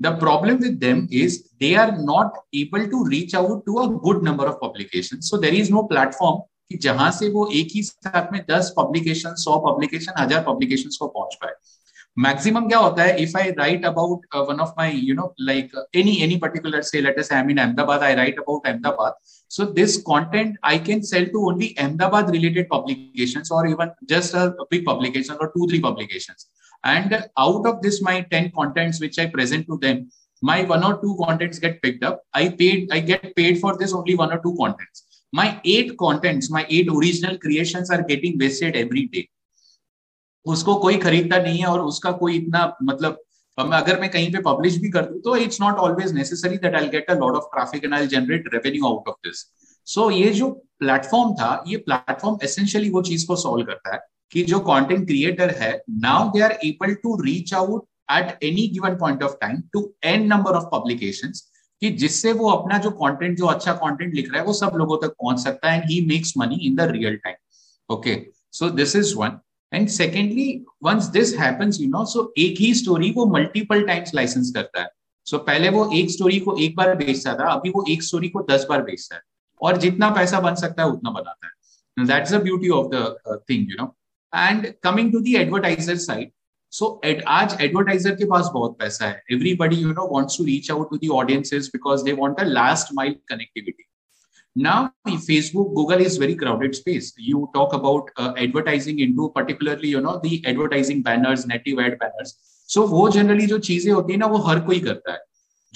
The 0.00 0.16
problem 0.16 0.58
with 0.58 0.80
them 0.80 1.06
is 1.10 1.50
they 1.60 1.76
are 1.76 1.96
not 1.98 2.32
able 2.54 2.88
to 2.88 3.04
reach 3.04 3.34
out 3.34 3.64
to 3.66 3.78
a 3.78 3.88
good 3.88 4.22
number 4.22 4.46
of 4.46 4.58
publications. 4.58 5.28
So 5.28 5.36
there 5.36 5.54
is 5.54 5.70
no 5.70 5.84
platform 5.84 6.42
कि 6.70 6.76
जहां 6.78 7.10
से 7.10 7.28
वो 7.28 7.50
एक 7.54 7.68
ही 7.74 7.82
साथ 7.82 8.32
में 8.32 8.40
दस 8.50 8.74
publication 8.78 9.34
सौ 9.34 9.56
publication 9.58 10.12
हजार 10.18 10.42
पब्लिकेशन 10.48 10.90
को 11.00 11.06
पहुंच 11.06 11.34
पाए 11.34 11.52
मैक्सिमम 12.18 12.68
क्या 12.68 12.78
होता 12.78 13.02
है 13.02 13.22
if 13.22 13.36
I 13.36 13.50
write 13.58 13.84
about 13.86 14.26
one 14.48 14.60
of 14.60 14.74
my 14.78 14.96
you 15.08 15.14
know 15.14 15.34
like 15.50 15.72
any 15.96 16.16
any 16.22 16.36
particular 16.44 16.82
से 16.92 17.00
latest 17.00 17.32
I 17.32 17.42
mean 17.50 17.58
Ahmedabad 17.58 18.02
I 18.02 18.14
write 18.14 18.38
about 18.38 18.66
Ahmedabad 18.66 19.18
so 19.54 19.64
this 19.76 19.94
content 20.08 20.58
i 20.70 20.78
can 20.78 21.00
sell 21.06 21.24
to 21.30 21.40
only 21.50 21.68
ahmedabad 21.84 22.28
related 22.34 22.68
publications 22.72 23.50
or 23.50 23.62
even 23.66 23.90
just 24.12 24.36
a 24.40 24.44
big 24.72 24.84
publication 24.88 25.40
or 25.40 25.48
two 25.54 25.66
three 25.70 25.80
publications 25.86 26.46
and 26.84 27.16
out 27.46 27.66
of 27.70 27.82
this 27.82 28.00
my 28.08 28.20
10 28.34 28.52
contents 28.58 29.00
which 29.00 29.18
i 29.18 29.26
present 29.26 29.66
to 29.66 29.78
them 29.78 30.04
my 30.42 30.58
one 30.74 30.84
or 30.84 30.92
two 31.02 31.16
contents 31.22 31.58
get 31.58 31.82
picked 31.82 32.04
up 32.04 32.22
i 32.32 32.48
paid 32.62 32.94
i 32.98 33.00
get 33.00 33.26
paid 33.40 33.58
for 33.64 33.76
this 33.82 33.92
only 33.92 34.14
one 34.22 34.32
or 34.32 34.40
two 34.46 34.54
contents 34.62 35.04
my 35.32 35.48
eight 35.64 35.92
contents 35.98 36.50
my 36.58 36.64
eight 36.68 36.88
original 36.88 37.36
creations 37.38 37.90
are 37.90 38.02
getting 38.04 38.38
wasted 38.38 38.76
every 38.76 39.06
day 39.16 39.28
उसको 40.45 40.75
कोई 40.75 40.97
खरीदता 40.97 41.37
नहीं 41.37 41.59
है 41.59 41.65
और 41.65 41.79
उसका 41.79 42.11
कोई 42.11 42.37
इतना 42.37 42.77
मतलब 42.83 43.21
अगर 43.59 43.99
मैं 43.99 44.11
कहीं 44.11 44.33
पे 44.33 44.39
पब्लिश 44.41 44.77
भी 44.77 44.89
कर 44.89 45.01
दूँ 45.01 45.21
तो 45.21 45.35
it's 45.35 45.61
not 45.61 45.75
always 45.75 46.11
necessary 46.13 46.57
that 46.57 46.75
I 46.75 46.87
get 46.87 47.09
a 47.09 47.13
lot 47.13 47.35
of 47.35 47.43
traffic 47.43 47.83
and 47.83 47.93
I 47.93 48.07
generate 48.07 48.43
revenue 48.53 48.87
out 48.87 49.07
of 49.07 49.15
this 49.15 49.51
so 49.85 50.11
ये 50.11 50.29
जो 50.29 50.49
प्लेटफॉर्म 50.79 51.33
था, 51.33 51.63
ये 51.67 51.77
प्लेटफॉर्म 51.77 52.37
एसेंशियली 52.43 52.89
वो 52.89 53.01
चीज़ 53.01 53.27
को 53.27 53.35
सॉल्व 53.35 53.65
करता 53.65 53.93
है 53.93 53.99
कि 54.31 54.43
जो 54.43 54.59
कंटेंट 54.59 55.07
क्रिएटर 55.07 55.49
है 55.49 55.83
now 55.89 56.29
they 56.29 56.41
are 56.41 56.51
able 56.51 56.93
to 56.93 57.21
reach 57.21 57.53
out 57.53 57.85
at 58.11 58.43
any 58.43 58.67
given 58.67 58.95
point 58.95 59.23
of 59.23 59.33
time 59.41 59.61
to 59.73 59.93
an 60.03 60.27
number 60.27 60.51
of 60.51 60.63
publication 60.63 61.31
कि 61.81 61.89
जिससे 61.89 62.33
वो 62.33 62.49
अपना 62.49 62.77
जो 62.77 62.89
कंटेंट 62.89 63.37
जो 63.37 63.45
अच्छा 63.45 63.73
कंटेंट 63.73 64.13
लिख 64.13 64.31
रहा 64.31 64.41
है, 64.41 64.47
वो 64.47 64.53
सब 64.53 64.71
लोगों 64.75 64.97
तक 64.97 65.07
पहुँच 65.07 65.39
सकता 65.39 65.71
है 65.71 65.81
and 65.81 65.91
he 65.91 66.05
makes 66.05 66.33
money 66.37 66.55
in 66.55 66.75
the 66.75 66.81
real 66.81 67.15
time 67.15 67.35
okay 67.95 68.27
so 68.51 68.69
this 68.69 68.95
is 68.95 69.15
one 69.15 69.39
and 69.73 69.87
secondly 69.89 70.51
once 70.83 71.05
this 71.09 71.35
happens 71.37 71.79
you 71.81 71.87
know 71.89 72.03
so 72.05 72.33
एक 72.37 72.59
ही 72.59 72.73
स्टोरी 72.73 73.11
वो 73.11 73.25
मल्टीपल 73.27 73.83
टाइम्स 73.83 74.13
लाइसेंस 74.15 74.51
करता 74.55 74.81
है। 74.81 74.89
सो 75.27 75.37
so, 75.37 75.43
पहले 75.43 75.69
वो 75.69 75.89
एक 75.95 76.09
स्टोरी 76.11 76.39
को 76.39 76.57
एक 76.57 76.75
बार 76.75 76.95
बेचता 76.95 77.33
था 77.33 77.51
अभी 77.53 77.69
वो 77.69 77.85
एक 77.89 78.03
स्टोरी 78.03 78.29
को 78.29 78.45
दस 78.51 78.65
बार 78.69 78.81
बेचता 78.83 79.15
है। 79.15 79.21
और 79.61 79.77
जितना 79.77 80.09
पैसा 80.09 80.39
बन 80.39 80.55
सकता 80.55 80.83
है 80.83 80.89
उतना 80.89 81.11
बनाता 81.11 81.47
है। 81.47 82.05
That's 82.05 82.31
the 82.33 82.41
beauty 82.43 82.69
of 82.69 82.87
the 82.93 83.39
thing 83.49 83.69
you 83.69 83.75
know 83.81 83.95
and 84.33 84.67
coming 84.83 85.11
to 85.11 85.19
the 85.19 85.35
advertiser 85.37 85.95
side 85.97 86.31
so 86.73 86.89
आज 87.27 87.57
एडवर्टाइजर 87.61 88.15
के 88.15 88.25
पास 88.25 88.49
बहुत 88.53 88.77
पैसा 88.79 89.05
है। 89.05 89.23
Everybody 89.31 89.75
you 89.75 89.91
know 89.91 90.07
wants 90.13 90.37
to 90.37 90.43
reach 90.43 90.71
out 90.71 90.89
to 90.89 90.97
the 90.97 91.11
audiences 91.13 91.69
because 91.73 92.03
they 92.03 92.13
want 92.13 92.39
a 92.39 92.43
last 92.43 92.93
mile 92.93 93.15
connectivity 93.29 93.83
now 94.55 94.91
facebook 95.05 95.73
google 95.75 95.99
is 95.99 96.17
very 96.17 96.33
crowded 96.33 96.73
space 96.73 97.13
you 97.17 97.49
talk 97.53 97.73
about 97.73 98.09
uh, 98.17 98.33
advertising 98.37 98.99
into 98.99 99.29
particularly 99.35 99.89
you 99.89 99.99
know 99.99 100.19
the 100.23 100.41
advertising 100.45 101.01
banners 101.01 101.45
native 101.45 101.79
ad 101.79 101.97
banners 101.99 102.37
so 102.67 102.85
wo 102.85 103.09
generally 103.09 103.47
jo 103.47 103.59
cheeze 103.59 103.89
hoti 103.93 104.13
hai 104.13 104.17
na 104.17 104.27
wo 104.27 104.37
har 104.37 104.59
koi 104.69 104.79
karta 104.79 105.11
hai 105.11 105.23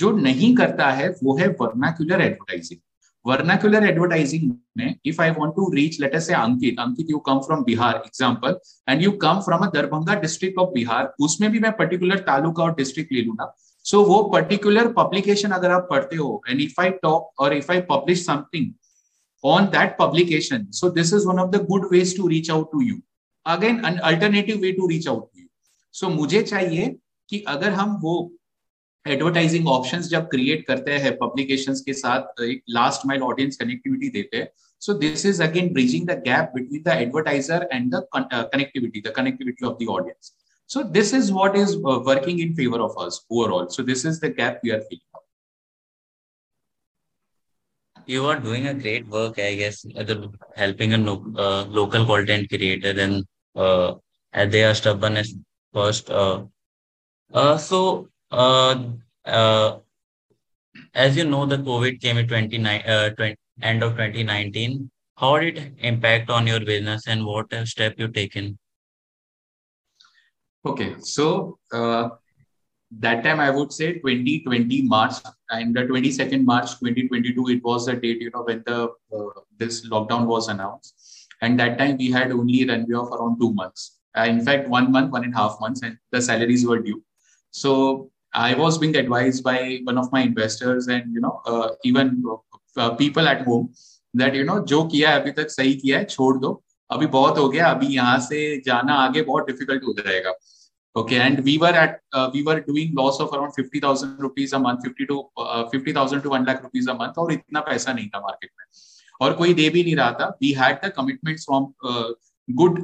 jo 0.04 0.12
nahi 0.28 0.56
karta 0.62 0.92
hai 1.00 1.10
wo 1.22 1.38
hai 1.42 1.50
vernacular 1.64 2.22
advertising 2.22 2.82
vernacular 3.28 3.82
advertising 3.92 4.58
mein 4.76 4.96
if 5.04 5.20
i 5.20 5.30
want 5.32 5.56
to 5.56 5.70
reach 5.78 6.00
let 6.00 6.16
us 6.20 6.28
say 6.28 6.34
ankit 6.34 6.78
ankit 6.84 7.10
you 7.14 7.20
come 7.20 7.42
from 7.48 7.66
bihar 7.70 7.94
example 8.06 8.56
and 8.88 9.02
you 9.02 9.12
come 9.26 9.42
from 9.48 9.64
a 9.64 9.72
darbhanga 9.72 10.22
district 10.22 10.58
of 10.58 10.70
bihar 10.78 11.02
usme 11.28 11.48
bhi 11.56 11.62
main 11.66 11.76
particular 11.82 12.18
taluka 12.30 12.66
aur 12.68 12.76
district 12.80 13.12
le 13.18 13.26
lu 13.28 13.36
na 13.42 13.50
so 13.90 14.04
वो 14.04 14.22
particular 14.34 14.92
publication 14.94 15.52
अगर 15.52 15.72
आप 15.72 15.88
पढ़ते 15.92 16.16
हो 16.16 16.42
and 16.50 16.62
if 16.62 16.82
I 16.82 16.90
talk 17.04 17.42
और 17.42 17.54
if 17.54 17.72
I 17.72 17.82
publish 17.92 18.26
something 18.26 18.72
on 19.44 19.66
that 19.66 19.96
publication 20.00 20.66
so 20.72 20.90
this 20.90 21.14
is 21.14 21.28
one 21.28 21.40
of 21.40 21.50
the 21.52 21.66
good 21.66 21.88
ways 21.92 22.16
to 22.18 22.28
reach 22.28 22.52
out 22.52 22.72
to 22.72 22.82
you 22.82 23.00
again 23.46 23.82
alternative 24.08 24.66
way 24.66 24.72
to 24.74 24.88
reach 24.88 25.08
out 25.08 25.24
to 25.24 25.42
you. 25.42 25.48
So 25.96 26.10
मुझे 26.10 26.42
चाहिए 26.44 26.96
कि 27.30 27.44
अगर 27.48 27.72
हम 27.72 27.98
वो 28.02 28.16
advertising 29.06 29.68
options 29.68 30.08
जब 30.08 30.28
create 30.28 30.66
करते 30.68 30.98
हैं 30.98 31.16
publication 31.18 31.74
के 31.86 31.94
साथ 31.94 32.42
एक 32.44 32.64
लास्ट 32.70 33.06
माइल 33.08 33.22
ऑडियंस 33.22 33.58
कनेक्टिविटी 33.58 34.10
देते 34.10 34.38
हैं 34.38 34.48
is 34.82 35.40
again 35.40 35.74
bridging 35.74 36.06
the 36.06 36.16
gap 36.18 36.54
between 36.54 36.84
the 36.84 36.94
advertiser 36.94 37.68
and 37.70 37.92
the 37.92 38.02
con- 38.14 38.28
uh, 38.32 38.48
connectivity 38.48 39.04
the 39.04 39.12
connectivity 39.12 39.64
of 39.64 39.78
the 39.78 39.88
audience. 39.88 40.34
So 40.70 40.84
this 40.84 41.14
is 41.14 41.32
what 41.32 41.56
is 41.56 41.76
uh, 41.78 42.00
working 42.06 42.38
in 42.40 42.54
favor 42.54 42.80
of 42.80 42.96
us 42.96 43.26
overall. 43.28 43.68
So 43.70 43.82
this 43.82 44.06
is 44.06 44.20
the 44.20 44.30
gap 44.30 44.60
we 44.64 44.70
are 44.72 44.82
feeling. 44.82 45.02
You 48.06 48.28
are 48.28 48.40
doing 48.40 48.68
a 48.68 48.76
great 48.76 49.08
work, 49.08 49.40
I 49.40 49.56
guess, 49.56 49.84
helping 50.56 50.94
a 50.94 51.12
uh, 51.12 51.66
local 51.66 52.06
content 52.06 52.50
creator 52.50 52.94
and 53.02 53.26
uh, 53.56 53.96
they 54.34 54.64
are 54.64 54.76
stubborn 54.76 55.18
as 55.18 55.34
first. 55.74 56.12
Uh, 56.12 56.44
uh, 57.34 57.58
so, 57.58 58.08
uh, 58.30 58.84
uh, 59.26 59.78
as 60.94 61.18
you 61.18 61.24
know, 61.24 61.48
the 61.48 61.58
COVID 61.58 62.00
came 62.00 62.18
in 62.18 62.28
29, 62.28 62.82
uh, 62.82 63.10
20, 63.10 63.36
end 63.64 63.82
of 63.82 63.94
2019. 63.94 64.92
How 65.18 65.40
did 65.40 65.58
it 65.58 65.74
impact 65.80 66.30
on 66.30 66.46
your 66.46 66.60
business 66.60 67.08
and 67.08 67.26
what 67.26 67.52
step 67.66 67.96
you 67.98 68.08
taken? 68.08 68.59
Okay, 70.67 70.95
so 71.01 71.59
uh, 71.73 72.09
that 73.01 73.23
time 73.25 73.41
I 73.41 73.51
would 73.51 73.73
say 73.73 73.95
2020 73.95 74.83
March 74.83 75.15
and 75.51 75.75
the 75.75 75.81
22nd 75.83 76.45
March 76.45 76.71
2022 76.79 77.49
it 77.49 77.65
was 77.65 77.87
the 77.87 77.95
date 77.95 78.21
you 78.21 78.31
know 78.31 78.43
when 78.43 78.63
the 78.67 78.89
uh, 79.15 79.41
this 79.59 79.87
lockdown 79.89 80.27
was 80.27 80.49
announced 80.49 81.29
and 81.43 81.59
that 81.59 81.79
time 81.79 81.97
we 81.97 82.11
had 82.11 82.31
only 82.33 82.67
runway 82.69 82.95
of 82.95 83.09
around 83.09 83.39
two 83.41 83.53
months 83.53 84.01
uh, 84.17 84.23
in 84.23 84.45
fact 84.45 84.69
one 84.69 84.91
month 84.93 85.11
one 85.11 85.25
and 85.25 85.35
a 85.35 85.37
half 85.37 85.57
months 85.61 85.83
and 85.83 85.99
the 86.13 86.23
salaries 86.23 86.67
were 86.67 86.79
due 86.79 87.03
so 87.51 88.11
I 88.33 88.55
was 88.55 88.79
being 88.79 88.97
advised 88.97 89.45
by 89.45 89.81
one 89.85 89.99
of 89.99 90.11
my 90.13 90.23
investors 90.23 90.89
and 90.89 91.13
you 91.13 91.21
know 91.21 91.41
uh, 91.47 91.71
even 91.85 92.25
uh, 92.77 92.95
people 92.95 93.27
at 93.29 93.43
home 93.43 93.73
that 94.15 94.35
you 94.35 94.45
know 94.45 94.61
जो 94.61 94.85
किया 94.91 95.11
है 95.11 95.21
अभी 95.21 95.33
तक 95.33 95.51
सही 95.51 95.75
किया 95.75 95.99
है 95.99 96.05
छोड़ 96.05 96.37
दो 96.39 96.63
अभी 96.90 97.06
बहुत 97.08 97.38
हो 97.38 97.48
गया, 97.50 97.68
अभी 97.68 97.88
यहाँ 97.96 98.20
से 98.22 98.62
जाना 98.66 98.94
आगे 98.96 99.22
बहुत 99.24 99.48
डिफ़िकल्ट 99.48 99.84
हो 99.84 99.94
जाएगा। 99.98 100.34
Okay 100.96 101.16
and 101.16 101.40
we 101.44 101.58
were 101.58 101.76
at 101.78 102.00
we 102.34 102.42
were 102.44 102.60
doing 102.62 102.94
loss 103.00 103.18
of 103.22 103.34
around 103.34 103.52
fifty 103.56 103.80
thousand 103.80 104.22
rupees 104.22 104.56
month 104.56 104.78
fifty 104.84 105.06
to 105.06 105.22
fifty 105.72 105.94
thousand 105.94 106.24
to 106.24 106.30
one 106.30 106.46
lakh 106.46 106.62
rupees 106.64 106.90
a 106.90 106.94
month 106.94 107.20
और 107.24 107.34
इतना 107.34 107.60
पैसा 107.70 107.94
नहीं 107.94 108.08
था 108.08 108.20
मार्केट 108.20 108.50
में। 108.60 108.66
और 109.22 109.34
कोई 109.34 109.54
दे 109.54 109.70
भी 109.70 109.84
नहीं 109.84 109.96
रहा 109.96 110.12
था। 110.12 110.28
We 110.42 110.52
had 110.60 110.78
the 110.86 110.92
commitment 110.98 111.40
from 111.40 111.72
good 112.48 112.80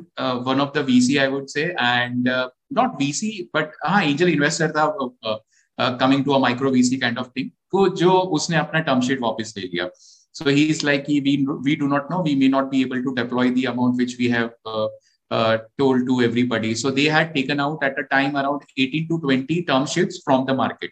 one 0.48 0.62
of 0.62 0.72
the 0.74 0.86
V 0.88 1.00
C 1.02 1.18
I 1.18 1.28
would 1.28 1.46
say 1.48 1.64
and 1.64 2.28
not 2.74 2.96
V 3.00 3.12
C 3.14 3.50
but 3.56 3.72
हाँ 3.86 4.04
एंजल 4.04 4.30
इन्वेस्टर 4.30 4.72
था 4.72 4.86
coming 6.00 6.24
to 6.26 6.32
a 6.32 6.40
micro 6.40 6.72
V 6.72 6.84
C 6.84 6.98
kind 6.98 7.20
of 7.20 7.28
thing 7.38 7.50
जो 7.98 8.12
उसने 8.36 8.58
अपना 8.58 8.80
टर्मशीट 8.82 9.20
वापिस 9.22 9.58
ले 9.58 9.64
लिया। 9.64 9.86
So 10.35 10.45
he 10.47 10.71
is 10.71 10.83
like, 10.83 11.07
we, 11.09 11.47
we 11.63 11.77
do 11.77 11.89
not 11.89 12.11
know, 12.11 12.21
we 12.21 12.35
may 12.35 12.49
not 12.49 12.71
be 12.71 12.81
able 12.83 13.03
to 13.03 13.15
deploy 13.15 13.51
the 13.51 13.67
amount 13.67 13.97
which 13.97 14.17
we 14.19 14.29
have 14.31 14.53
uh, 14.65 14.89
uh, 15.31 15.59
told 15.79 16.07
to 16.07 16.23
everybody. 16.23 16.75
So 16.75 16.91
they 16.91 17.05
had 17.05 17.35
taken 17.35 17.61
out 17.61 17.83
at 17.83 17.99
a 17.99 18.05
time 18.05 18.37
around 18.37 18.63
18 18.77 19.09
to 19.09 19.21
20 19.21 19.63
term 19.65 19.87
sheets 19.87 20.21
from 20.25 20.47
the 20.47 20.55
market. 20.55 20.91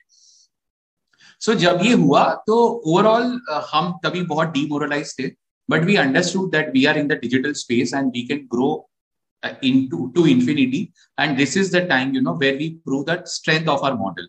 So 1.41 1.55
जब 1.55 1.81
ये 1.83 1.93
हुआ 1.93 2.23
तो 2.47 2.55
overall 2.87 3.41
uh, 3.53 3.63
हम 3.73 3.93
तभी 4.05 4.23
बहुत 4.27 4.49
demoralise 4.53 5.15
थे 5.19 5.27
but 5.71 5.85
we 5.85 5.97
understood 5.97 6.51
that 6.53 6.73
we 6.75 6.85
are 6.87 6.99
in 6.99 7.09
the 7.09 7.19
digital 7.21 7.53
space 7.61 7.95
and 7.95 8.11
we 8.13 8.23
can 8.29 8.47
grow 8.55 8.71
into 9.63 10.13
to 10.15 10.27
infinity 10.27 10.93
and 11.17 11.39
this 11.39 11.57
is 11.57 11.71
the 11.71 11.87
time 11.87 12.13
you 12.13 12.21
know 12.21 12.35
where 12.35 12.57
we 12.57 12.71
prove 12.87 13.07
that 13.07 13.29
strength 13.29 13.69
of 13.69 13.83
our 13.85 13.97
model 13.97 14.27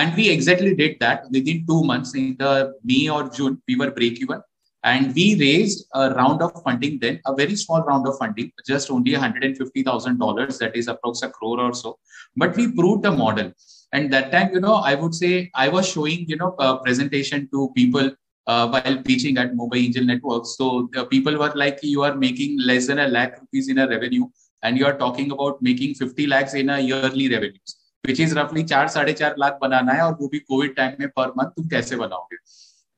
and 0.00 0.16
we 0.18 0.24
exactly 0.36 0.74
did 0.82 0.98
that 1.04 1.30
within 1.36 1.64
two 1.70 1.82
months 1.90 2.14
in 2.22 2.36
the 2.42 2.52
may 2.90 3.04
or 3.16 3.22
june 3.36 3.54
we 3.68 3.76
were 3.82 3.92
break 4.00 4.20
even 4.24 4.42
and 4.84 5.14
we 5.14 5.34
raised 5.40 5.86
a 5.94 6.10
round 6.10 6.42
of 6.42 6.62
funding 6.62 6.98
then, 7.00 7.18
a 7.24 7.34
very 7.34 7.56
small 7.56 7.80
round 7.82 8.06
of 8.06 8.18
funding, 8.18 8.52
just 8.66 8.90
only 8.90 9.12
$150,000, 9.12 10.58
that 10.58 10.76
is 10.76 10.88
approx 10.88 11.22
a 11.22 11.30
crore 11.30 11.58
or 11.58 11.72
so. 11.72 11.98
But 12.36 12.54
we 12.54 12.70
proved 12.70 13.02
the 13.02 13.10
model. 13.10 13.50
And 13.92 14.12
that 14.12 14.30
time, 14.30 14.52
you 14.52 14.60
know, 14.60 14.74
I 14.74 14.94
would 14.94 15.14
say 15.14 15.50
I 15.54 15.68
was 15.68 15.88
showing, 15.88 16.28
you 16.28 16.36
know, 16.36 16.54
a 16.58 16.76
presentation 16.76 17.48
to 17.52 17.72
people 17.74 18.10
uh, 18.46 18.68
while 18.68 19.02
pitching 19.02 19.38
at 19.38 19.54
Mumbai 19.54 19.86
Angel 19.86 20.04
Networks. 20.04 20.56
So 20.58 20.90
the 20.92 21.06
people 21.06 21.38
were 21.38 21.52
like, 21.54 21.78
you 21.82 22.02
are 22.02 22.14
making 22.14 22.58
less 22.60 22.86
than 22.86 22.98
a 22.98 23.08
lakh 23.08 23.40
rupees 23.40 23.70
in 23.70 23.78
a 23.78 23.88
revenue, 23.88 24.26
and 24.62 24.76
you 24.76 24.84
are 24.84 24.98
talking 24.98 25.30
about 25.30 25.62
making 25.62 25.94
50 25.94 26.26
lakhs 26.26 26.52
in 26.52 26.68
a 26.68 26.78
yearly 26.78 27.30
revenues, 27.30 27.76
which 28.03 28.19
is 28.19 28.33
roughly 28.33 28.63
4 28.63 28.87
4.5 28.87 29.37
lakh 29.37 29.59
banana 29.59 29.93
hai, 29.93 30.01
और 30.01 30.17
वो 30.21 30.27
भी 30.27 30.39
Covid 30.39 30.75
time 30.75 30.95
में 30.99 31.09
per 31.17 31.33
month 31.37 31.55
तुम 31.57 31.67
कैसे 31.69 31.95
बनाओगे 31.95 32.37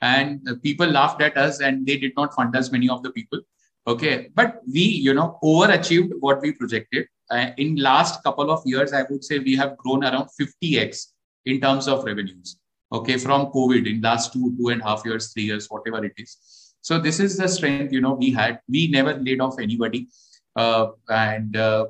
and 0.04 0.62
people 0.64 0.88
laughed 0.88 1.22
at 1.22 1.38
us 1.38 1.60
and 1.62 1.86
they 1.86 1.98
did 1.98 2.14
not 2.18 2.34
fund 2.34 2.56
us 2.56 2.72
many 2.72 2.90
of 2.90 3.04
the 3.04 3.12
people 3.12 3.42
Okay, 3.88 4.30
but 4.36 4.62
we, 4.72 4.82
you 4.82 5.14
know, 5.14 5.40
overachieved 5.44 6.12
what 6.20 6.42
we 6.42 6.52
projected. 6.52 7.08
Uh, 7.32 7.48
in 7.58 7.78
last 7.78 8.24
couple 8.24 8.52
of 8.52 8.62
years, 8.66 8.94
I 8.94 9.04
would 9.10 9.24
say 9.24 9.40
we 9.40 9.56
have 9.56 9.76
grown 9.78 10.04
around 10.04 10.30
50x 10.40 11.08
in 11.46 11.60
terms 11.60 11.88
of 11.88 12.04
revenues. 12.04 12.58
Okay, 12.92 13.18
from 13.18 13.48
COVID 13.48 13.90
in 13.90 14.02
last 14.02 14.34
two, 14.34 14.56
two 14.58 14.68
and 14.70 14.82
a 14.82 14.86
half 14.86 15.02
years, 15.06 15.34
three 15.34 15.44
years, 15.44 15.68
whatever 15.68 16.06
it 16.06 16.14
is. 16.18 16.38
So 16.82 17.00
this 17.00 17.20
is 17.20 17.38
the 17.38 17.48
strength, 17.48 17.92
you 17.92 18.02
know, 18.02 18.14
we 18.14 18.32
had. 18.32 18.60
We 18.68 18.88
never 18.90 19.14
laid 19.14 19.42
off 19.42 19.60
anybody, 19.60 20.10
uh, 20.56 20.88
and 21.10 21.56
uh, 21.56 21.86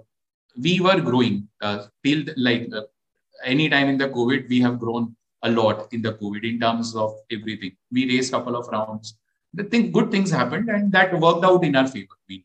we 0.57 0.79
were 0.79 1.01
growing 1.01 1.49
uh, 1.61 1.85
till 2.05 2.23
like 2.37 2.69
any 3.44 3.68
time 3.68 3.88
in 3.88 3.98
the 3.98 4.08
COVID, 4.08 4.48
we 4.48 4.60
have 4.60 4.78
grown 4.78 5.14
a 5.42 5.50
lot 5.50 5.92
in 5.92 6.02
the 6.02 6.12
COVID 6.12 6.48
in 6.48 6.60
terms 6.60 6.94
of 6.96 7.14
everything. 7.30 7.76
We 7.92 8.08
raised 8.08 8.32
a 8.32 8.38
couple 8.38 8.56
of 8.56 8.68
rounds 8.68 9.16
the 9.56 9.64
thing, 9.64 9.90
good 9.90 10.10
things 10.10 10.30
happened 10.30 10.68
and 10.68 10.92
that 10.92 11.18
worked 11.18 11.44
out 11.44 11.64
in 11.64 11.74
our 11.76 11.86
favor. 11.86 12.14
We 12.28 12.44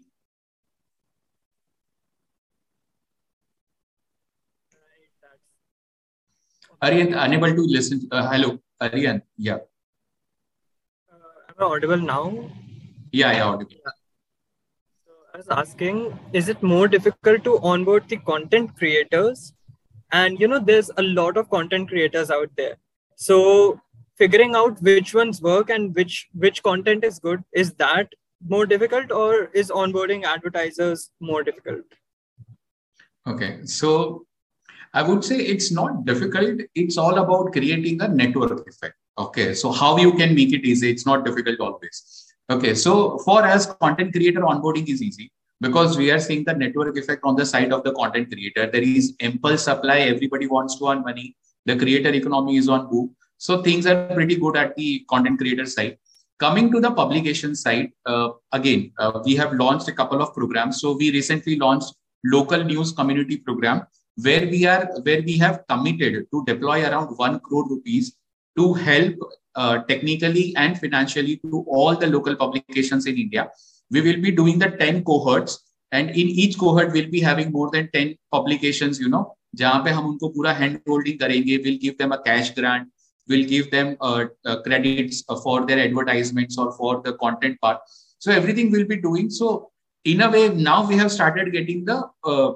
Aryan, 6.84 7.14
unable 7.14 7.54
to 7.54 7.62
listen. 7.62 8.08
Uh, 8.12 8.28
hello, 8.28 8.58
Aryan. 8.80 9.22
Yeah. 9.38 9.60
Uh, 11.12 11.50
am 11.50 11.56
I 11.60 11.64
audible 11.64 11.98
now? 11.98 12.50
Yeah, 13.12 13.34
yeah, 13.34 13.44
audible. 13.44 13.72
Yeah. 13.72 13.92
So 15.06 15.12
I 15.32 15.38
was 15.38 15.48
asking, 15.50 16.18
is 16.34 16.50
it 16.50 16.64
more 16.64 16.88
difficult 16.88 17.44
to 17.44 17.60
onboard 17.60 18.10
the 18.10 18.18
content 18.18 18.76
creators? 18.76 19.54
And 20.12 20.40
you 20.40 20.48
know, 20.48 20.60
there's 20.60 20.92
a 20.98 21.04
lot 21.04 21.38
of 21.38 21.50
content 21.50 21.90
creators 21.90 22.30
out 22.30 22.50
there. 22.58 22.76
So 23.16 23.80
figuring 24.18 24.56
out 24.56 24.82
which 24.82 25.14
ones 25.14 25.42
work 25.42 25.70
and 25.70 25.96
which 25.96 26.28
which 26.34 26.62
content 26.64 27.04
is 27.04 27.20
good 27.20 27.44
is 27.54 27.74
that 27.76 28.12
more 28.48 28.66
difficult 28.66 29.12
or 29.12 29.46
is 29.62 29.72
onboarding 29.72 30.24
advertisers 30.24 31.12
more 31.20 31.44
difficult? 31.44 31.86
Okay. 33.28 33.66
So 33.66 34.26
i 35.00 35.02
would 35.08 35.24
say 35.24 35.36
it's 35.52 35.72
not 35.72 36.06
difficult. 36.06 36.62
It's 36.76 36.98
all 36.98 37.20
about 37.20 37.54
creating 37.54 38.02
a 38.02 38.08
network 38.08 38.68
effect. 38.68 38.96
Okay. 39.18 39.54
So 39.54 39.72
how 39.72 39.98
you 39.98 40.14
can 40.14 40.36
make 40.36 40.52
it 40.54 40.66
easy 40.66 40.92
it's 40.92 41.06
not 41.06 41.24
difficult 41.26 41.60
always. 41.60 42.02
Okay. 42.50 42.74
So 42.76 43.18
for 43.20 43.44
us 43.44 43.68
content 43.86 44.14
creator 44.14 44.42
onboarding 44.42 44.90
is 44.90 45.02
easy 45.02 45.32
because 45.66 45.98
we 45.98 46.12
are 46.12 46.20
seeing 46.20 46.44
the 46.44 46.54
network 46.54 46.98
effect 46.98 47.22
on 47.24 47.36
the 47.36 47.46
side 47.46 47.72
of 47.72 47.84
the 47.86 47.94
content 47.94 48.30
creator 48.34 48.70
there 48.76 48.88
is 48.98 49.14
impulse 49.20 49.64
supply 49.72 50.00
everybody 50.14 50.48
wants 50.58 50.78
to 50.78 50.88
earn 50.92 51.02
money 51.10 51.36
the 51.66 51.76
creator 51.84 52.14
economy 52.22 52.58
is 52.58 52.70
on 52.76 52.90
boom 52.92 53.16
so 53.46 53.60
things 53.64 53.88
are 53.88 54.08
pretty 54.14 54.36
good 54.36 54.56
at 54.56 54.76
the 54.76 55.04
content 55.10 55.40
creator 55.40 55.66
side. 55.66 55.98
Coming 56.40 56.72
to 56.72 56.80
the 56.80 56.92
publication 56.92 57.56
side, 57.56 57.90
uh, 58.06 58.30
again, 58.52 58.92
uh, 59.00 59.20
we 59.26 59.36
have 59.36 59.54
launched 59.54 59.88
a 59.88 59.92
couple 59.92 60.22
of 60.22 60.36
programs. 60.36 60.80
So 60.80 60.96
we 60.96 61.10
recently 61.12 61.58
launched 61.58 61.92
local 62.24 62.64
news 62.64 62.92
community 62.92 63.38
program 63.38 63.88
where 64.22 64.46
we 64.46 64.68
are 64.68 64.86
where 65.02 65.24
we 65.24 65.40
have 65.40 65.64
committed 65.68 66.28
to 66.32 66.44
deploy 66.46 66.84
around 66.88 67.18
one 67.18 67.40
crore 67.40 67.68
rupees 67.68 68.14
to 68.60 68.74
help 68.74 69.16
uh, 69.56 69.80
technically 69.90 70.56
and 70.56 70.80
financially 70.80 71.38
to 71.38 71.66
all 71.68 71.96
the 71.96 72.06
local 72.06 72.36
publications 72.36 73.08
in 73.08 73.18
India 73.18 73.50
We 73.91 74.01
will 74.01 74.21
be 74.21 74.31
doing 74.31 74.59
the 74.59 74.71
10 74.71 75.05
cohorts 75.05 75.59
and 75.93 76.11
in 76.11 76.29
each 76.45 76.59
cohort 76.59 76.93
we'll 76.93 77.11
be 77.11 77.21
having 77.21 77.53
more 77.53 77.71
than 77.71 77.89
10 77.93 78.17
publications, 78.33 79.01
you 79.01 79.09
know, 79.09 79.25
जहाँ 79.57 79.83
पे 79.85 79.91
हम 79.91 80.07
उनको 80.07 80.29
पूरा 80.29 80.53
hand 80.53 80.79
holding 80.89 81.19
करेंगे 81.19 81.57
will 81.65 81.79
give 81.83 81.95
them 81.99 82.11
a 82.11 82.17
cash 82.25 82.53
grant 82.57 82.91
will 83.29 83.45
give 83.45 83.71
them 83.71 83.97
uh, 84.01 84.25
uh, 84.45 84.63
credits 84.63 85.23
for 85.43 85.67
their 85.67 85.79
advertisements 85.85 86.59
or 86.59 86.73
for 86.73 87.03
the 87.03 87.15
content 87.15 87.61
part. 87.61 87.81
So 88.19 88.31
everything 88.33 88.71
will 88.71 88.85
be 88.85 88.97
doing. 88.97 89.31
So 89.31 89.71
in 90.05 90.23
a 90.23 90.31
way, 90.31 90.49
now 90.49 90.87
we 90.87 90.97
have 90.97 91.11
started 91.11 91.53
getting 91.53 91.85
the 91.85 92.05
uh, 92.25 92.53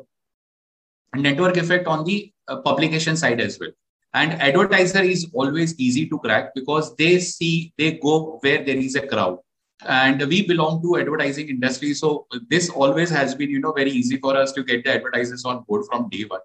network 1.15 1.57
effect 1.57 1.87
on 1.87 2.05
the 2.05 2.33
uh, 2.49 2.59
publication 2.59 3.17
side 3.17 3.41
as 3.41 3.59
well. 3.59 3.71
And 4.15 4.33
advertiser 4.35 5.03
is 5.03 5.29
always 5.33 5.79
easy 5.79 6.09
to 6.09 6.19
crack 6.19 6.55
because 6.55 6.95
they 6.97 7.19
see 7.21 7.73
they 7.79 7.93
go 7.93 8.39
where 8.41 8.65
there 8.65 8.77
is 8.77 8.95
a 8.95 9.07
crowd. 9.07 9.39
And 9.84 10.26
we 10.28 10.48
belong 10.48 10.82
to 10.84 10.98
advertising 10.98 11.50
industry, 11.50 11.94
so 11.94 12.28
this 12.50 12.70
always 12.70 13.10
has 13.10 13.36
been, 13.36 13.50
you 13.50 13.60
know, 13.60 13.74
very 13.74 13.92
easy 13.92 14.18
for 14.18 14.36
us 14.36 14.54
to 14.54 14.64
get 14.64 14.84
the 14.84 14.94
advertisers 14.94 15.44
on 15.46 15.64
board 15.68 15.86
from 15.90 16.10
day 16.10 16.24
one. 16.24 16.40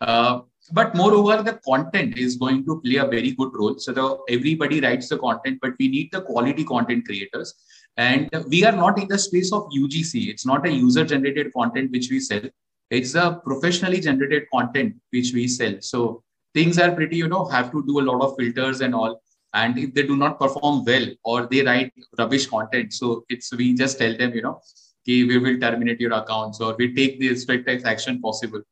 Uh, 0.00 0.40
but 0.72 0.94
moreover, 0.94 1.42
the 1.42 1.60
content 1.64 2.16
is 2.16 2.36
going 2.36 2.64
to 2.64 2.80
play 2.80 2.96
a 2.96 3.06
very 3.06 3.32
good 3.32 3.50
role. 3.52 3.78
So 3.78 3.92
the, 3.92 4.18
everybody 4.28 4.80
writes 4.80 5.08
the 5.08 5.18
content, 5.18 5.58
but 5.60 5.72
we 5.78 5.88
need 5.88 6.10
the 6.12 6.22
quality 6.22 6.64
content 6.64 7.04
creators. 7.04 7.54
And 7.96 8.30
we 8.48 8.64
are 8.64 8.72
not 8.72 8.98
in 8.98 9.08
the 9.08 9.18
space 9.18 9.52
of 9.52 9.68
UGC. 9.76 10.28
It's 10.28 10.46
not 10.46 10.66
a 10.66 10.72
user-generated 10.72 11.52
content 11.52 11.90
which 11.90 12.10
we 12.10 12.20
sell. 12.20 12.42
It's 12.90 13.14
a 13.14 13.40
professionally 13.44 14.00
generated 14.00 14.44
content 14.52 14.96
which 15.10 15.32
we 15.32 15.46
sell. 15.46 15.74
So 15.80 16.22
things 16.54 16.78
are 16.78 16.92
pretty, 16.92 17.16
you 17.16 17.28
know, 17.28 17.44
have 17.46 17.70
to 17.72 17.84
do 17.86 18.00
a 18.00 18.02
lot 18.02 18.22
of 18.22 18.36
filters 18.38 18.80
and 18.80 18.94
all. 18.94 19.20
And 19.54 19.78
if 19.78 19.92
they 19.92 20.04
do 20.04 20.16
not 20.16 20.38
perform 20.38 20.84
well 20.84 21.06
or 21.24 21.46
they 21.46 21.62
write 21.62 21.92
rubbish 22.18 22.46
content, 22.46 22.92
so 22.92 23.24
it's 23.28 23.54
we 23.54 23.74
just 23.74 23.98
tell 23.98 24.16
them, 24.16 24.34
you 24.34 24.42
know, 24.42 24.60
okay, 25.02 25.24
we 25.24 25.38
will 25.38 25.58
terminate 25.60 26.00
your 26.00 26.12
accounts 26.12 26.60
or 26.60 26.74
we 26.78 26.94
take 26.94 27.20
the 27.20 27.34
strictest 27.36 27.84
action 27.84 28.20
possible. 28.20 28.62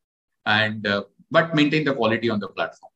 And 0.47 0.87
uh, 0.87 1.05
but 1.31 1.55
maintain 1.55 1.85
the 1.85 1.95
quality 1.95 2.31
on 2.31 2.41
the 2.41 2.49
platform. 2.49 2.91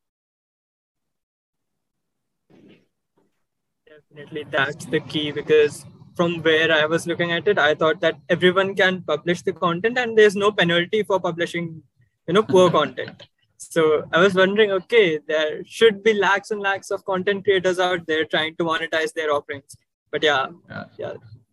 Definitely, 3.87 4.45
that's 4.51 4.87
the 4.87 5.01
key 5.01 5.31
because 5.31 5.85
from 6.17 6.43
where 6.43 6.73
I 6.73 6.87
was 6.87 7.07
looking 7.07 7.33
at 7.33 7.47
it, 7.49 7.59
I 7.59 7.75
thought 7.75 8.01
that 8.01 8.19
everyone 8.29 8.75
can 8.75 9.03
publish 9.03 9.43
the 9.43 9.53
content 9.53 9.99
and 9.99 10.17
there's 10.17 10.37
no 10.37 10.53
penalty 10.53 11.03
for 11.03 11.21
publishing, 11.21 11.83
you 12.27 12.35
know, 12.35 12.43
poor 12.43 12.71
content. 12.79 13.25
So 13.71 14.05
I 14.13 14.21
was 14.21 14.35
wondering, 14.35 14.71
okay, 14.73 15.19
there 15.27 15.65
should 15.65 16.03
be 16.03 16.15
lakhs 16.15 16.51
and 16.51 16.61
lakhs 16.61 16.91
of 16.91 17.05
content 17.05 17.45
creators 17.45 17.79
out 17.79 18.07
there 18.07 18.25
trying 18.25 18.57
to 18.57 18.65
monetize 18.65 19.13
their 19.13 19.33
offerings. 19.33 19.77
But 20.11 20.23
yeah, 20.23 20.47
yeah, 20.69 20.85
yeah. 20.99 21.13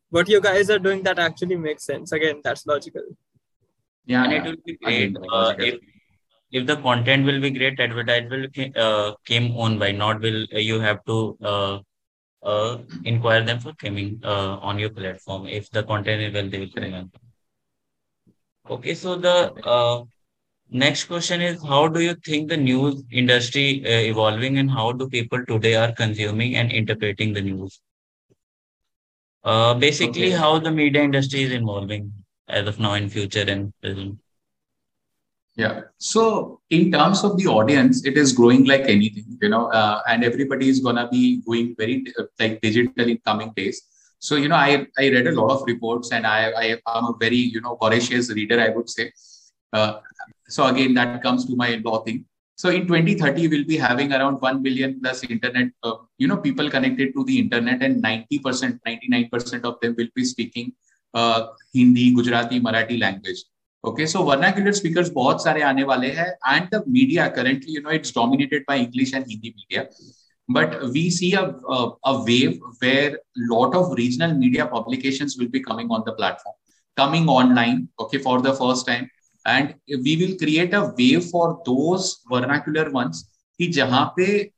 what 0.09 0.29
you 0.29 0.41
guys 0.41 0.69
are 0.69 0.79
doing 0.79 1.03
that 1.03 1.19
actually 1.19 1.55
makes 1.55 1.83
sense. 1.83 2.11
Again, 2.11 2.41
that's 2.43 2.65
logical. 2.65 3.03
Yeah, 4.05 4.23
and 4.23 4.33
it 4.33 4.43
will 4.43 4.55
be 4.65 4.77
great 4.77 5.15
uh, 5.31 5.53
if 5.57 5.79
if 6.51 6.65
the 6.67 6.75
content 6.77 7.25
will 7.25 7.39
be 7.39 7.49
great, 7.49 7.79
advertise 7.79 8.29
will 8.29 8.47
uh, 8.75 9.13
came 9.25 9.55
on 9.57 9.79
by, 9.79 9.91
not 9.91 10.19
will 10.21 10.45
uh, 10.53 10.59
you 10.59 10.79
have 10.79 11.03
to 11.05 11.37
uh, 11.41 11.79
uh, 12.43 12.77
inquire 13.05 13.43
them 13.43 13.59
for 13.59 13.73
coming 13.73 14.19
uh, 14.23 14.57
on 14.57 14.77
your 14.77 14.89
platform. 14.89 15.47
If 15.47 15.69
the 15.71 15.83
content 15.83 16.21
is 16.21 16.33
well, 16.33 16.49
they 16.49 16.59
will 16.59 16.71
come 16.75 16.93
on. 16.93 17.11
Okay, 18.69 18.93
so 18.93 19.15
the 19.15 19.53
uh, 19.63 20.03
next 20.71 21.05
question 21.05 21.41
is 21.41 21.61
how 21.61 21.87
do 21.87 22.01
you 22.01 22.15
think 22.15 22.49
the 22.49 22.57
news 22.57 23.03
industry 23.11 23.83
uh, 23.85 24.09
evolving 24.09 24.57
and 24.57 24.71
how 24.71 24.91
do 24.93 25.07
people 25.07 25.45
today 25.45 25.75
are 25.75 25.91
consuming 25.91 26.55
and 26.55 26.71
interpreting 26.71 27.33
the 27.33 27.41
news? 27.41 27.81
Uh, 29.43 29.73
basically, 29.73 30.27
okay. 30.27 30.37
how 30.37 30.59
the 30.59 30.71
media 30.71 31.01
industry 31.01 31.43
is 31.43 31.51
evolving 31.51 32.11
as 32.47 32.67
of 32.67 32.79
now 32.79 32.93
in 32.93 33.09
future 33.09 33.45
and 33.47 33.73
present. 33.81 34.17
Yeah. 35.55 35.81
So 35.97 36.61
in 36.69 36.91
terms 36.91 37.23
of 37.23 37.37
the 37.37 37.47
audience, 37.47 38.05
it 38.05 38.17
is 38.17 38.31
growing 38.31 38.65
like 38.65 38.81
anything, 38.81 39.37
you 39.41 39.49
know, 39.49 39.67
uh, 39.67 40.01
and 40.07 40.23
everybody 40.23 40.69
is 40.69 40.79
gonna 40.79 41.09
be 41.09 41.41
going 41.41 41.75
very 41.77 42.05
uh, 42.17 42.23
like 42.39 42.61
digital 42.61 43.09
in 43.09 43.17
coming 43.25 43.51
days. 43.55 43.81
So 44.19 44.35
you 44.35 44.47
know, 44.47 44.55
I 44.55 44.87
I 44.97 45.09
read 45.09 45.27
a 45.27 45.33
lot 45.33 45.51
of 45.51 45.63
reports, 45.67 46.11
and 46.11 46.25
I 46.25 46.51
I 46.51 46.65
am 46.95 47.05
a 47.05 47.13
very 47.19 47.43
you 47.55 47.59
know 47.59 47.77
voracious 47.81 48.31
reader, 48.31 48.59
I 48.59 48.69
would 48.69 48.89
say. 48.89 49.11
Uh, 49.72 50.00
so 50.48 50.66
again, 50.66 50.94
that 50.94 51.22
comes 51.22 51.44
to 51.46 51.56
my 51.56 51.80
law 51.84 52.02
thing. 52.02 52.24
So 52.56 52.70
in 52.70 52.86
2030, 52.86 53.48
we'll 53.48 53.66
be 53.66 53.76
having 53.76 54.12
around 54.12 54.40
1 54.40 54.62
billion 54.62 54.98
plus 55.00 55.22
internet, 55.24 55.68
uh, 55.82 55.96
you 56.16 56.26
know, 56.26 56.38
people 56.38 56.70
connected 56.70 57.12
to 57.14 57.24
the 57.24 57.38
internet, 57.38 57.82
and 57.82 58.02
90%, 58.02 58.80
99% 58.86 59.64
of 59.64 59.78
them 59.80 59.94
will 59.98 60.08
be 60.14 60.24
speaking 60.24 60.72
uh, 61.12 61.48
Hindi, 61.74 62.14
Gujarati, 62.14 62.60
Marathi 62.60 62.98
language. 62.98 63.44
Okay, 63.84 64.06
so 64.06 64.24
vernacular 64.24 64.72
speakers 64.72 65.10
बहुत 65.10 65.42
सारे 65.42 65.62
आने 65.62 65.82
वाले 65.84 66.10
हैं 66.14 66.30
and 66.52 66.68
the 66.70 66.82
media 66.86 67.30
currently 67.30 67.72
you 67.72 67.82
know 67.82 67.90
it's 67.90 68.10
dominated 68.10 68.64
by 68.66 68.76
English 68.78 69.12
and 69.12 69.26
Hindi 69.30 69.54
media 69.58 69.88
but 70.48 70.90
we 70.92 71.10
see 71.10 71.34
a, 71.34 71.42
a, 71.76 71.90
a 72.04 72.24
wave 72.24 72.58
where 72.80 73.18
lot 73.36 73.76
of 73.76 73.92
regional 73.92 74.34
media 74.34 74.66
publications 74.66 75.36
will 75.38 75.48
be 75.48 75.60
coming 75.60 75.88
on 75.90 76.02
the 76.06 76.12
platform 76.12 76.56
coming 76.96 77.28
online 77.28 77.88
okay 78.00 78.18
for 78.18 78.40
the 78.40 78.54
first 78.54 78.86
time 78.86 79.08
and 79.46 79.74
we 80.04 80.16
will 80.16 80.36
create 80.36 80.74
a 80.74 80.92
wave 80.98 81.24
for 81.24 81.62
those 81.66 82.20
vernacular 82.32 82.90
ones 82.90 83.24
कि 83.60 83.66
जहाँ 83.72 84.04
पे 84.16 84.50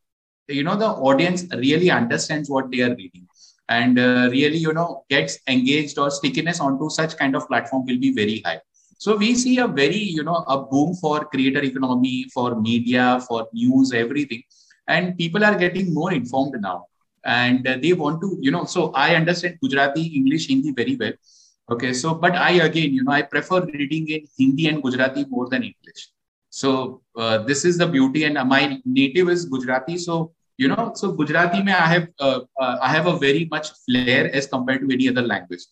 you 0.48 0.64
know 0.64 0.76
the 0.76 0.88
audience 1.10 1.44
really 1.54 1.90
understands 1.90 2.48
what 2.48 2.70
they 2.70 2.80
are 2.80 2.94
reading 2.94 3.26
and 3.68 3.98
uh, 3.98 4.28
really 4.30 4.56
you 4.56 4.72
know 4.72 5.04
gets 5.10 5.38
engaged 5.46 5.98
or 5.98 6.10
stickiness 6.10 6.60
onto 6.60 6.88
such 6.88 7.16
kind 7.18 7.36
of 7.36 7.46
platform 7.48 7.84
will 7.86 7.98
be 7.98 8.12
very 8.12 8.40
high 8.46 8.60
so 9.00 9.16
we 9.16 9.36
see 9.36 9.58
a 9.58 9.68
very, 9.68 9.96
you 9.96 10.24
know, 10.24 10.44
a 10.48 10.58
boom 10.60 10.94
for 10.96 11.24
creator 11.26 11.62
economy, 11.62 12.26
for 12.34 12.60
media, 12.60 13.22
for 13.28 13.48
news, 13.52 13.92
everything. 13.92 14.42
And 14.88 15.16
people 15.16 15.44
are 15.44 15.54
getting 15.54 15.94
more 15.94 16.12
informed 16.12 16.60
now. 16.60 16.86
And 17.24 17.64
they 17.64 17.92
want 17.92 18.20
to, 18.22 18.36
you 18.40 18.50
know, 18.50 18.64
so 18.64 18.90
I 18.94 19.14
understand 19.14 19.58
Gujarati, 19.62 20.06
English, 20.16 20.48
Hindi 20.48 20.72
very 20.72 20.96
well. 20.96 21.12
Okay, 21.71 21.93
so 21.93 22.13
but 22.13 22.35
I 22.35 22.51
again, 22.67 22.93
you 22.93 23.03
know, 23.03 23.11
I 23.11 23.21
prefer 23.21 23.65
reading 23.65 24.09
in 24.09 24.25
Hindi 24.37 24.67
and 24.67 24.83
Gujarati 24.83 25.25
more 25.29 25.47
than 25.47 25.63
English. 25.63 26.09
So 26.49 27.01
uh, 27.15 27.37
this 27.39 27.63
is 27.65 27.77
the 27.77 27.87
beauty, 27.87 28.25
and 28.25 28.37
my 28.47 28.81
native 28.85 29.29
is 29.29 29.45
Gujarati. 29.45 29.97
So 29.97 30.33
you 30.57 30.67
know, 30.67 30.91
so 30.93 31.13
Gujarati, 31.13 31.63
mein 31.63 31.75
I 31.75 31.87
have 31.87 32.07
uh, 32.19 32.41
uh, 32.59 32.77
I 32.81 32.89
have 32.89 33.07
a 33.07 33.17
very 33.17 33.47
much 33.49 33.71
flair 33.85 34.29
as 34.35 34.45
compared 34.45 34.81
to 34.81 34.93
any 34.93 35.07
other 35.07 35.21
language. 35.21 35.63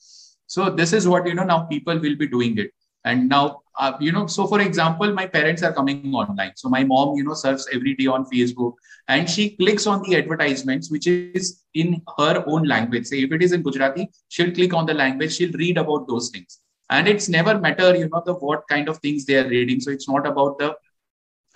So 0.47 0.69
this 0.69 0.93
is 0.93 1.07
what 1.07 1.27
you 1.27 1.33
know 1.33 1.43
now 1.43 1.63
people 1.63 1.99
will 1.99 2.15
be 2.15 2.27
doing 2.27 2.57
it, 2.57 2.71
and 3.05 3.29
now 3.29 3.61
uh, 3.77 3.93
you 3.99 4.11
know. 4.11 4.27
So 4.27 4.47
for 4.47 4.61
example, 4.61 5.13
my 5.13 5.25
parents 5.25 5.63
are 5.63 5.73
coming 5.73 6.13
online. 6.13 6.51
So 6.55 6.69
my 6.69 6.83
mom, 6.83 7.15
you 7.15 7.23
know, 7.23 7.33
surfs 7.33 7.67
every 7.73 7.95
day 7.95 8.07
on 8.07 8.25
Facebook, 8.25 8.73
and 9.07 9.29
she 9.29 9.55
clicks 9.57 9.87
on 9.87 10.01
the 10.03 10.15
advertisements 10.17 10.91
which 10.91 11.07
is 11.07 11.63
in 11.73 12.01
her 12.17 12.43
own 12.47 12.67
language. 12.67 13.07
Say 13.07 13.23
if 13.23 13.31
it 13.31 13.41
is 13.41 13.51
in 13.51 13.63
Gujarati, 13.63 14.09
she'll 14.29 14.51
click 14.51 14.73
on 14.73 14.85
the 14.85 14.93
language, 14.93 15.35
she'll 15.35 15.53
read 15.53 15.77
about 15.77 16.07
those 16.07 16.29
things. 16.29 16.59
And 16.89 17.07
it's 17.07 17.29
never 17.29 17.57
matter, 17.57 17.95
you 17.95 18.09
know, 18.09 18.21
the 18.25 18.33
what 18.33 18.67
kind 18.67 18.89
of 18.89 18.97
things 18.97 19.25
they 19.25 19.37
are 19.37 19.47
reading. 19.47 19.79
So 19.79 19.91
it's 19.91 20.09
not 20.09 20.27
about 20.27 20.59
the, 20.59 20.75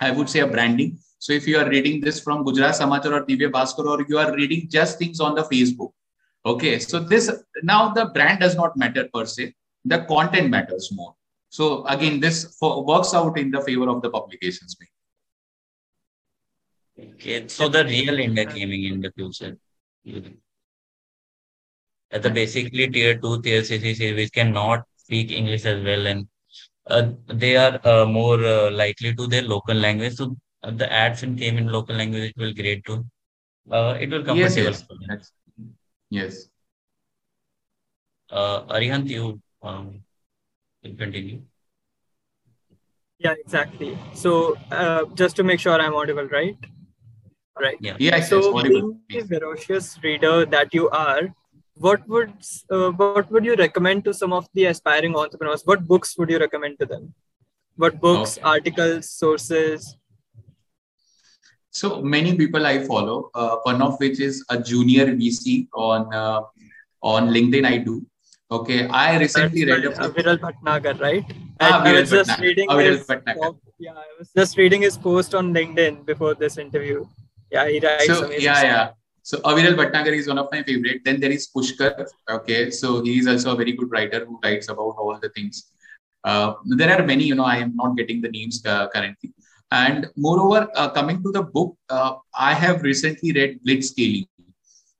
I 0.00 0.10
would 0.10 0.30
say, 0.30 0.40
a 0.40 0.46
branding. 0.46 0.98
So 1.18 1.32
if 1.32 1.46
you 1.46 1.58
are 1.58 1.68
reading 1.68 2.00
this 2.00 2.20
from 2.20 2.44
Gujarat 2.44 2.74
Samachar 2.74 3.12
or 3.12 3.26
Divya 3.26 3.50
Bhaskar, 3.50 3.84
or 3.84 4.04
you 4.08 4.18
are 4.18 4.34
reading 4.34 4.68
just 4.70 4.98
things 4.98 5.20
on 5.20 5.34
the 5.34 5.42
Facebook. 5.42 5.92
Okay, 6.44 6.78
so 6.78 7.00
this 7.00 7.30
now 7.62 7.92
the 7.92 8.06
brand 8.06 8.40
does 8.40 8.54
not 8.54 8.76
matter 8.76 9.08
per 9.12 9.24
se. 9.24 9.54
The 9.84 10.04
content 10.04 10.50
matters 10.50 10.90
more. 10.92 11.15
So 11.56 11.86
again, 11.86 12.20
this 12.20 12.38
for, 12.58 12.84
works 12.84 13.14
out 13.14 13.38
in 13.38 13.50
the 13.50 13.62
favor 13.62 13.88
of 13.88 14.02
the 14.02 14.10
publications. 14.10 14.76
Okay, 17.04 17.48
so 17.48 17.68
the 17.70 17.82
real 17.84 18.18
India 18.18 18.44
gaming 18.44 18.84
in 18.84 19.00
the 19.00 19.10
future. 19.12 19.56
At 22.10 22.22
the 22.22 22.30
basically 22.30 22.88
tier 22.88 23.16
two, 23.18 23.40
tier 23.40 23.62
three 23.62 24.12
which 24.18 24.32
cannot 24.32 24.84
speak 24.98 25.32
English 25.32 25.64
as 25.64 25.82
well, 25.82 26.06
and 26.06 26.28
uh, 26.88 27.08
they 27.42 27.56
are 27.56 27.80
uh, 27.84 28.04
more 28.04 28.44
uh, 28.44 28.70
likely 28.70 29.14
to 29.14 29.26
their 29.26 29.42
local 29.54 29.74
language. 29.74 30.16
So 30.16 30.36
uh, 30.62 30.72
the 30.72 30.92
ads 30.92 31.22
and 31.22 31.38
came 31.38 31.56
in 31.56 31.68
local 31.68 31.96
language, 31.96 32.32
it 32.32 32.36
will 32.36 32.52
great 32.52 32.84
too. 32.84 33.06
Uh, 33.70 33.96
it 33.98 34.10
will 34.10 34.24
comfortable. 34.24 34.72
Yes, 34.72 34.84
yes. 35.08 35.32
yes. 36.10 36.48
Uh, 38.30 38.60
Arihant, 38.74 39.08
you 39.08 39.40
um, 39.62 40.02
will 40.86 40.96
continue. 40.96 41.42
Yeah, 43.18 43.34
exactly. 43.38 43.98
So 44.14 44.56
uh, 44.70 45.04
just 45.14 45.36
to 45.36 45.42
make 45.42 45.60
sure 45.60 45.80
I'm 45.80 45.94
audible, 45.94 46.26
right? 46.26 46.56
right 47.60 47.76
yeah 47.80 47.96
yes, 47.98 48.28
so 48.28 48.62
being 48.62 49.00
the 49.08 49.20
ferocious 49.22 49.98
reader 50.02 50.44
that 50.44 50.74
you 50.74 50.88
are 50.90 51.22
what 51.76 52.06
would 52.08 52.32
uh, 52.70 52.90
what 52.90 53.30
would 53.30 53.44
you 53.44 53.54
recommend 53.56 54.04
to 54.04 54.14
some 54.14 54.32
of 54.32 54.48
the 54.54 54.66
aspiring 54.66 55.16
entrepreneurs 55.16 55.62
what 55.64 55.86
books 55.86 56.16
would 56.18 56.30
you 56.30 56.38
recommend 56.38 56.78
to 56.78 56.86
them 56.86 57.14
what 57.76 58.00
books 58.00 58.36
okay. 58.38 58.48
articles 58.54 59.10
sources 59.10 59.96
so 61.70 62.02
many 62.02 62.36
people 62.36 62.66
i 62.66 62.78
follow 62.84 63.30
uh, 63.34 63.56
one 63.70 63.82
of 63.82 63.98
which 64.00 64.20
is 64.20 64.44
a 64.50 64.58
junior 64.60 65.06
vc 65.06 65.68
on 65.74 66.14
uh, 66.14 66.40
on 67.02 67.28
linkedin 67.36 67.66
i 67.72 67.76
do 67.88 67.96
okay 68.50 68.86
i 68.88 69.18
recently 69.18 69.64
That's 69.64 69.98
read 69.98 70.06
a 70.06 70.12
Viral 70.12 70.38
Bhatnagar, 70.38 71.00
right 71.00 71.24
ah, 71.60 71.82
I 71.82 71.92
was 71.92 72.10
just 72.10 72.38
reading 72.38 72.70
his, 72.70 73.04
yeah 73.78 73.92
i 73.92 74.06
was 74.18 74.30
just 74.36 74.56
reading 74.56 74.82
his 74.82 74.96
post 74.96 75.34
on 75.34 75.52
linkedin 75.52 76.04
before 76.06 76.34
this 76.34 76.56
interview 76.58 77.06
yeah, 77.50 77.68
he 77.68 77.80
writes 77.80 78.06
so, 78.06 78.30
Yeah, 78.30 78.62
yeah. 78.62 78.90
So 79.22 79.38
Aviral 79.38 79.74
Bhatnagar 79.74 80.12
is 80.12 80.28
one 80.28 80.38
of 80.38 80.48
my 80.52 80.62
favorite. 80.62 81.02
Then 81.04 81.20
there 81.20 81.30
is 81.30 81.48
Pushkar. 81.54 82.06
Okay, 82.30 82.70
so 82.70 83.02
he 83.02 83.18
is 83.18 83.26
also 83.26 83.54
a 83.54 83.56
very 83.56 83.72
good 83.72 83.90
writer 83.90 84.24
who 84.24 84.38
writes 84.42 84.68
about 84.68 84.94
all 84.98 85.18
the 85.20 85.30
things. 85.30 85.72
Uh, 86.22 86.54
there 86.64 86.90
are 86.96 87.04
many, 87.04 87.24
you 87.24 87.34
know, 87.34 87.44
I 87.44 87.56
am 87.56 87.74
not 87.76 87.96
getting 87.96 88.20
the 88.20 88.28
names 88.28 88.64
uh, 88.66 88.88
currently. 88.88 89.32
And 89.70 90.08
moreover, 90.16 90.68
uh, 90.76 90.90
coming 90.90 91.22
to 91.22 91.32
the 91.32 91.42
book, 91.42 91.76
uh, 91.88 92.14
I 92.34 92.54
have 92.54 92.82
recently 92.82 93.32
read 93.32 93.60
Blitzscaling. 93.66 94.28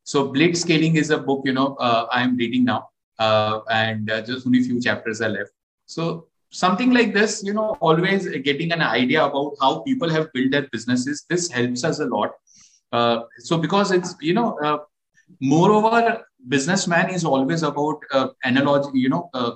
So 0.02 0.32
Blitzscaling 0.32 0.96
is 0.96 1.10
a 1.10 1.18
book, 1.18 1.42
you 1.44 1.52
know, 1.52 1.74
uh, 1.76 2.06
I 2.12 2.22
am 2.22 2.36
reading 2.36 2.64
now, 2.64 2.88
uh, 3.19 3.59
and 3.69 4.07
just 4.25 4.45
only 4.47 4.63
few 4.63 4.81
chapters 4.81 5.21
are 5.21 5.29
left. 5.29 5.51
So 5.85 6.27
something 6.51 6.91
like 6.91 7.13
this, 7.13 7.43
you 7.43 7.53
know, 7.53 7.77
always 7.79 8.27
getting 8.39 8.71
an 8.71 8.81
idea 8.81 9.23
about 9.25 9.53
how 9.61 9.79
people 9.79 10.09
have 10.09 10.31
built 10.33 10.51
their 10.51 10.67
businesses. 10.71 11.25
This 11.29 11.49
helps 11.49 11.83
us 11.83 11.99
a 11.99 12.05
lot. 12.05 12.31
Uh, 12.91 13.21
so 13.39 13.57
because 13.57 13.91
it's, 13.91 14.15
you 14.21 14.33
know, 14.33 14.57
uh, 14.59 14.79
moreover, 15.39 16.23
businessman 16.47 17.09
is 17.09 17.23
always 17.23 17.63
about 17.63 17.99
uh, 18.11 18.29
analogy, 18.43 18.99
you 18.99 19.09
know, 19.09 19.29
uh, 19.33 19.51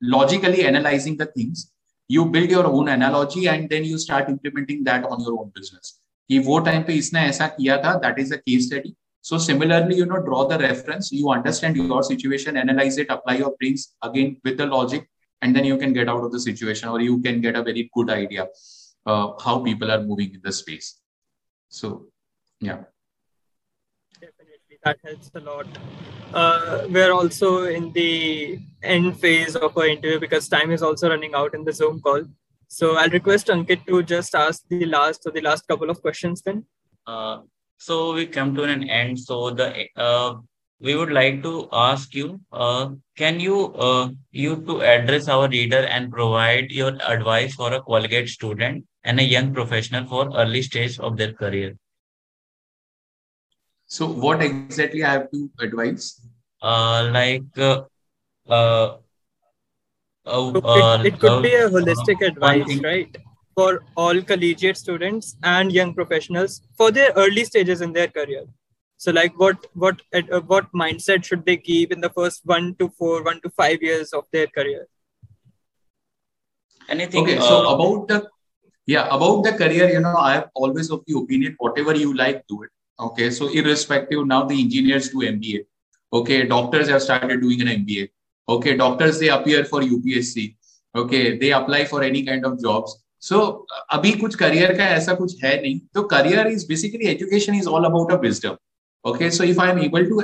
logically 0.00 0.64
analyzing 0.64 1.16
the 1.16 1.26
things. 1.26 1.72
You 2.08 2.26
build 2.26 2.50
your 2.50 2.66
own 2.66 2.88
analogy 2.88 3.48
and 3.48 3.68
then 3.68 3.84
you 3.84 3.98
start 3.98 4.28
implementing 4.28 4.84
that 4.84 5.04
on 5.04 5.20
your 5.20 5.40
own 5.40 5.52
business. 5.54 6.00
कि 6.28 6.38
वो 6.46 6.58
time 6.66 6.82
पे 6.82 6.94
इसने 6.98 7.20
ऐसा 7.20 7.46
किया 7.46 7.76
था 7.82 7.94
that 8.04 8.18
is 8.18 8.32
a 8.32 8.36
case 8.36 8.66
study 8.66 8.94
so 9.21 9.37
similarly 9.37 9.95
you 9.95 10.05
know 10.05 10.21
draw 10.21 10.47
the 10.47 10.57
reference. 10.57 11.11
You 11.11 11.29
understand 11.29 11.77
your 11.77 12.03
situation 12.03 12.57
analyze 12.57 12.97
it 12.97 13.07
apply 13.09 13.37
your 13.37 13.55
brains 13.59 13.95
again 14.01 14.37
with 14.43 14.57
the 14.57 14.65
logic 14.65 15.07
and 15.41 15.55
then 15.55 15.65
you 15.65 15.77
can 15.77 15.93
get 15.93 16.09
out 16.09 16.23
of 16.23 16.31
the 16.31 16.39
situation 16.39 16.89
or 16.89 17.01
you 17.01 17.21
can 17.21 17.41
get 17.41 17.55
a 17.55 17.63
very 17.63 17.89
good 17.93 18.09
idea 18.09 18.47
uh, 19.05 19.33
how 19.43 19.59
people 19.59 19.91
are 19.91 20.01
moving 20.01 20.33
in 20.33 20.41
the 20.43 20.51
space. 20.51 20.99
So 21.69 22.07
yeah. 22.59 22.83
Definitely. 24.13 24.77
That 24.83 24.97
helps 25.03 25.31
a 25.35 25.39
lot. 25.39 25.67
Uh, 26.33 26.87
we're 26.89 27.11
also 27.11 27.63
in 27.65 27.91
the 27.93 28.59
end 28.83 29.19
phase 29.19 29.55
of 29.55 29.77
our 29.77 29.87
interview 29.87 30.19
because 30.19 30.47
time 30.47 30.71
is 30.71 30.81
also 30.81 31.09
running 31.09 31.35
out 31.35 31.53
in 31.53 31.63
the 31.63 31.73
zoom 31.73 31.99
call. 32.01 32.23
So 32.67 32.95
i'll 32.95 33.09
request 33.09 33.47
ankit 33.47 33.85
to 33.87 34.01
just 34.01 34.33
ask 34.33 34.63
the 34.69 34.85
last 34.85 35.23
or 35.25 35.31
the 35.31 35.41
last 35.41 35.67
couple 35.67 35.89
of 35.89 36.01
questions 36.01 36.41
then. 36.41 36.65
Uh, 37.05 37.39
so 37.81 38.13
we 38.13 38.27
come 38.27 38.53
to 38.55 38.63
an 38.63 38.87
end. 38.89 39.19
So 39.19 39.49
the 39.49 39.87
uh, 39.95 40.35
we 40.79 40.95
would 40.95 41.11
like 41.11 41.41
to 41.43 41.67
ask 41.71 42.13
you 42.13 42.39
uh, 42.51 42.89
can 43.17 43.39
you 43.39 43.73
uh, 43.73 44.09
you 44.31 44.57
to 44.67 44.81
address 44.81 45.27
our 45.27 45.49
reader 45.49 45.83
and 45.97 46.11
provide 46.11 46.69
your 46.69 46.93
advice 47.07 47.55
for 47.55 47.73
a 47.73 47.81
collegiate 47.81 48.29
student 48.29 48.85
and 49.03 49.19
a 49.19 49.23
young 49.23 49.53
professional 49.53 50.05
for 50.05 50.29
early 50.35 50.61
stage 50.61 50.99
of 50.99 51.17
their 51.17 51.33
career? 51.33 51.75
So 53.87 54.07
what 54.07 54.43
exactly 54.43 55.03
i 55.03 55.13
have 55.13 55.31
to 55.31 55.49
advise? 55.59 56.21
Uh, 56.61 57.09
like 57.11 57.57
uh, 57.57 57.81
uh, 58.47 58.97
uh, 60.25 60.99
it, 61.03 61.13
it 61.13 61.19
could 61.19 61.41
be 61.41 61.55
a 61.55 61.67
holistic 61.67 62.21
advice 62.21 62.79
right 62.83 63.17
for 63.55 63.83
all 63.95 64.21
collegiate 64.21 64.77
students 64.77 65.35
and 65.43 65.71
young 65.71 65.93
professionals 65.93 66.61
for 66.77 66.91
their 66.91 67.11
early 67.15 67.43
stages 67.43 67.81
in 67.81 67.93
their 67.93 68.07
career 68.07 68.45
so 69.03 69.11
like 69.11 69.37
what 69.41 69.65
what 69.73 70.01
uh, 70.13 70.41
what 70.49 70.71
mindset 70.79 71.23
should 71.27 71.43
they 71.43 71.57
keep 71.57 71.91
in 71.91 72.01
the 72.01 72.09
first 72.17 72.41
one 72.45 72.75
to 72.75 72.87
four, 72.89 73.23
one 73.23 73.41
to 73.41 73.49
five 73.49 73.81
years 73.81 74.13
of 74.13 74.25
their 74.31 74.45
career? 74.45 74.87
Anything? 76.87 77.23
Okay, 77.23 77.37
uh, 77.37 77.47
so 77.47 77.55
about 77.73 78.07
the 78.09 78.19
yeah 78.85 79.07
about 79.15 79.41
the 79.41 79.53
career, 79.53 79.89
you 79.89 80.01
know, 80.01 80.15
I 80.15 80.33
have 80.33 80.49
always 80.53 80.91
of 80.91 81.01
the 81.07 81.17
opinion 81.17 81.55
whatever 81.57 81.95
you 81.95 82.13
like, 82.15 82.45
do 82.47 82.61
it. 82.61 82.69
Okay, 82.99 83.31
so 83.31 83.49
irrespective, 83.49 84.27
now 84.27 84.43
the 84.45 84.61
engineers 84.61 85.09
do 85.09 85.25
MBA. 85.31 85.65
Okay, 86.13 86.45
doctors 86.45 86.87
have 86.89 87.01
started 87.01 87.41
doing 87.41 87.61
an 87.61 87.69
MBA. 87.79 88.09
Okay, 88.49 88.77
doctors 88.77 89.17
they 89.17 89.29
appear 89.29 89.65
for 89.65 89.81
UPSC. 89.81 90.55
Okay, 90.95 91.39
they 91.39 91.53
apply 91.53 91.85
for 91.85 92.03
any 92.03 92.23
kind 92.23 92.45
of 92.45 92.61
jobs. 92.61 93.00
So 93.21 93.35
so, 93.35 93.81
अभी 93.91 94.11
कुछ 94.19 94.35
career 94.35 94.73
का 94.77 94.85
ऐसा 94.89 95.13
कुछ 95.13 95.43
है 95.43 95.61
नहीं। 95.61 95.79
तो 95.93 96.03
career 96.13 96.47
is 96.47 96.67
basically 96.67 97.07
education 97.07 97.55
is 97.55 97.67
all 97.69 97.85
about 97.85 98.11
a 98.11 98.15
wisdom 98.21 98.55
okay 99.05 99.29
so 99.31 99.43
if 99.43 99.61
I 99.61 99.69
am 99.69 99.79
able 99.79 100.05
to 100.05 100.21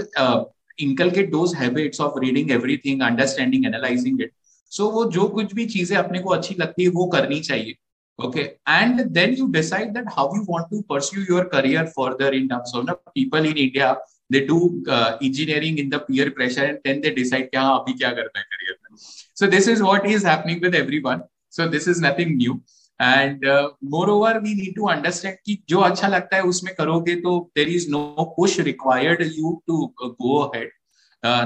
inculcate 0.80 1.30
those 1.32 1.56
habits 1.56 2.02
of 2.02 2.20
reading 2.22 2.52
everything 2.52 3.02
understanding 3.02 3.66
analysing 3.66 4.22
it 4.22 4.32
so 4.72 4.90
वो 4.92 5.04
जो 5.12 5.28
कुछ 5.36 5.54
भी 5.56 5.66
चीज़ें 5.66 5.98
अपने 5.98 6.20
को 6.20 6.30
अच्छी 6.30 6.56
लगती 6.60 6.84
है 6.84 6.90
वो 6.96 7.06
करनी 7.14 7.40
चाहिए। 7.42 7.76
Okay 8.20 8.42
and 8.42 9.02
then 9.14 9.34
you 9.40 9.48
decide 9.52 9.94
that 9.94 10.06
how 10.14 10.36
you 10.36 10.42
want 10.50 10.66
to 10.72 10.82
pursue 10.90 11.24
your 11.30 11.44
career 11.54 11.86
further 11.98 12.34
in 12.36 12.48
terms 12.48 12.76
of 12.76 12.86
ना 12.86 12.94
people 12.94 13.46
in 13.46 13.58
India 13.58 13.92
they 14.32 14.40
do 14.48 14.60
engineering 14.90 15.80
in 15.80 15.90
the 15.90 15.96
peer 16.08 16.30
pressure 16.38 16.64
and 16.64 16.78
then 16.86 17.02
they 17.02 17.10
decide 17.16 17.50
क्या 17.50 17.68
अभी 17.70 17.94
क्या 17.94 18.10
करना 18.12 18.40
है 18.40 18.46
career 18.46 18.78
में। 18.84 18.98
So 18.98 19.48
this 19.48 19.68
is 19.70 19.84
what 19.84 20.06
is 20.08 20.28
happening 20.28 20.64
with 20.64 20.76
everyone 20.76 21.22
so 21.58 21.68
this 21.70 21.88
is 21.88 22.06
nothing 22.06 22.36
new 22.38 22.60
and 23.01 23.47
more 23.95 24.11
over 24.11 24.39
we 24.41 24.55
need 24.55 24.75
to 24.77 24.87
understand 24.89 25.37
कि 25.47 25.63
जो 25.69 25.81
अच्छा 25.91 26.09
लगता 26.09 26.37
है 26.37 26.43
उसमें 26.55 26.75
करोगे 26.75 27.15
तो 27.27 27.39
there 27.57 27.69
is 27.69 27.89
no 27.91 28.25
push 28.37 28.59
required 28.71 29.23
you 29.37 29.61
to 29.67 29.87
go 30.03 30.39
ahead 30.41 30.71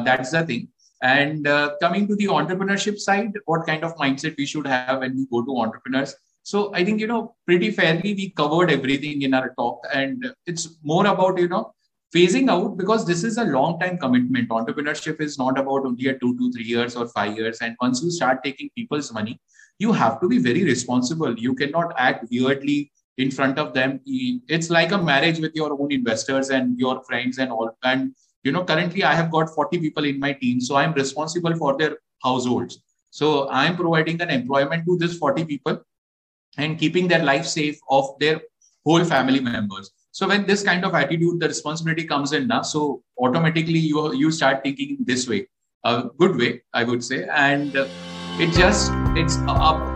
that's 0.08 0.34
the 0.34 0.48
thing 0.48 0.66
and 1.02 1.46
uh, 1.46 1.76
coming 1.80 2.08
to 2.08 2.16
the 2.16 2.26
entrepreneurship 2.26 2.98
side 2.98 3.32
what 3.44 3.66
kind 3.66 3.84
of 3.84 3.94
mindset 3.96 4.34
we 4.38 4.46
should 4.46 4.66
have 4.66 5.00
when 5.00 5.14
we 5.16 5.26
go 5.26 5.42
to 5.42 5.56
entrepreneurs 5.58 6.14
so 6.42 6.72
i 6.74 6.84
think 6.84 7.00
you 7.00 7.06
know 7.06 7.34
pretty 7.46 7.70
fairly 7.70 8.14
we 8.14 8.30
covered 8.30 8.70
everything 8.70 9.22
in 9.22 9.34
our 9.34 9.52
talk 9.58 9.80
and 9.92 10.24
it's 10.46 10.78
more 10.82 11.06
about 11.06 11.38
you 11.38 11.48
know 11.48 11.72
phasing 12.14 12.48
out 12.48 12.76
because 12.78 13.04
this 13.04 13.24
is 13.24 13.36
a 13.36 13.44
long 13.44 13.78
time 13.78 13.98
commitment 13.98 14.48
entrepreneurship 14.48 15.20
is 15.20 15.38
not 15.38 15.58
about 15.58 15.84
only 15.84 16.08
a 16.08 16.18
2 16.18 16.38
to 16.38 16.52
3 16.52 16.64
years 16.64 16.96
or 16.96 17.06
5 17.08 17.36
years 17.36 17.58
and 17.60 17.76
once 17.80 18.02
you 18.02 18.10
start 18.10 18.42
taking 18.42 18.70
people's 18.74 19.12
money 19.12 19.38
you 19.83 19.91
have 19.91 20.19
to 20.21 20.27
be 20.29 20.37
very 20.37 20.63
responsible. 20.63 21.37
You 21.37 21.53
cannot 21.55 21.93
act 21.97 22.25
weirdly 22.31 22.91
in 23.17 23.31
front 23.31 23.57
of 23.57 23.73
them. 23.73 23.99
It's 24.05 24.69
like 24.69 24.91
a 24.91 24.97
marriage 24.97 25.39
with 25.39 25.55
your 25.55 25.71
own 25.79 25.91
investors 25.91 26.49
and 26.49 26.77
your 26.79 27.03
friends 27.03 27.39
and 27.39 27.51
all. 27.51 27.71
And 27.83 28.13
you 28.43 28.51
know 28.51 28.63
currently 28.69 29.03
i 29.03 29.13
have 29.13 29.31
got 29.33 29.49
40 29.55 29.79
people 29.79 30.05
in 30.11 30.19
my 30.19 30.33
team 30.33 30.61
so 30.67 30.75
i'm 30.75 30.93
responsible 30.93 31.55
for 31.55 31.77
their 31.77 31.97
households. 32.23 32.79
So 33.09 33.49
i'm 33.49 33.75
providing 33.75 34.21
an 34.21 34.29
employment 34.29 34.85
to 34.85 34.97
these 34.97 35.17
40 35.17 35.45
people 35.45 35.81
and 36.57 36.79
keeping 36.79 37.07
their 37.07 37.23
life 37.23 37.45
safe 37.45 37.79
of 37.89 38.13
their 38.19 38.41
whole 38.85 39.03
family 39.05 39.39
members. 39.39 39.91
So 40.11 40.27
when 40.27 40.45
this 40.45 40.63
kind 40.63 40.85
of 40.85 40.95
attitude 40.95 41.39
the 41.39 41.47
responsibility 41.47 42.05
comes 42.05 42.33
in 42.33 42.47
now 42.47 42.61
so 42.61 43.03
automatically 43.27 43.83
you 43.91 44.13
you 44.13 44.31
start 44.31 44.63
thinking 44.63 44.97
this 45.11 45.27
way 45.33 45.47
a 45.83 45.93
good 46.23 46.35
way 46.43 46.51
i 46.73 46.83
would 46.83 47.03
say. 47.03 47.27
And 47.49 47.77
uh, 47.77 47.87
it 48.39 48.53
just 48.53 49.17
it's 49.17 49.37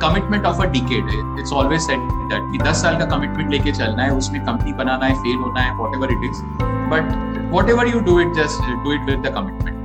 commitment 0.01 0.45
of 0.45 0.61
a 0.61 0.65
decade 0.71 1.09
it's 1.39 1.53
always 1.53 1.81
set 1.81 1.99
that 2.31 2.51
कि 2.51 2.57
10 2.59 2.81
साल 2.81 2.97
का 2.99 3.05
commitment 3.05 3.51
लेके 3.51 3.71
चलना 3.71 4.03
है, 4.03 4.11
उसमें 4.11 4.45
company 4.45 4.73
बनाना 4.73 5.05
है 5.05 5.15
fail 5.15 5.37
होना 5.37 5.61
है 5.61 5.75
whatever 5.77 6.11
it 6.11 6.29
is 6.29 6.43
but 6.91 7.49
whatever 7.51 7.87
you 7.87 7.99
do 7.99 8.19
it 8.19 8.33
just 8.33 8.61
do 8.83 8.91
it 8.91 9.09
with 9.09 9.27
the 9.27 9.33
commitment 9.35 9.84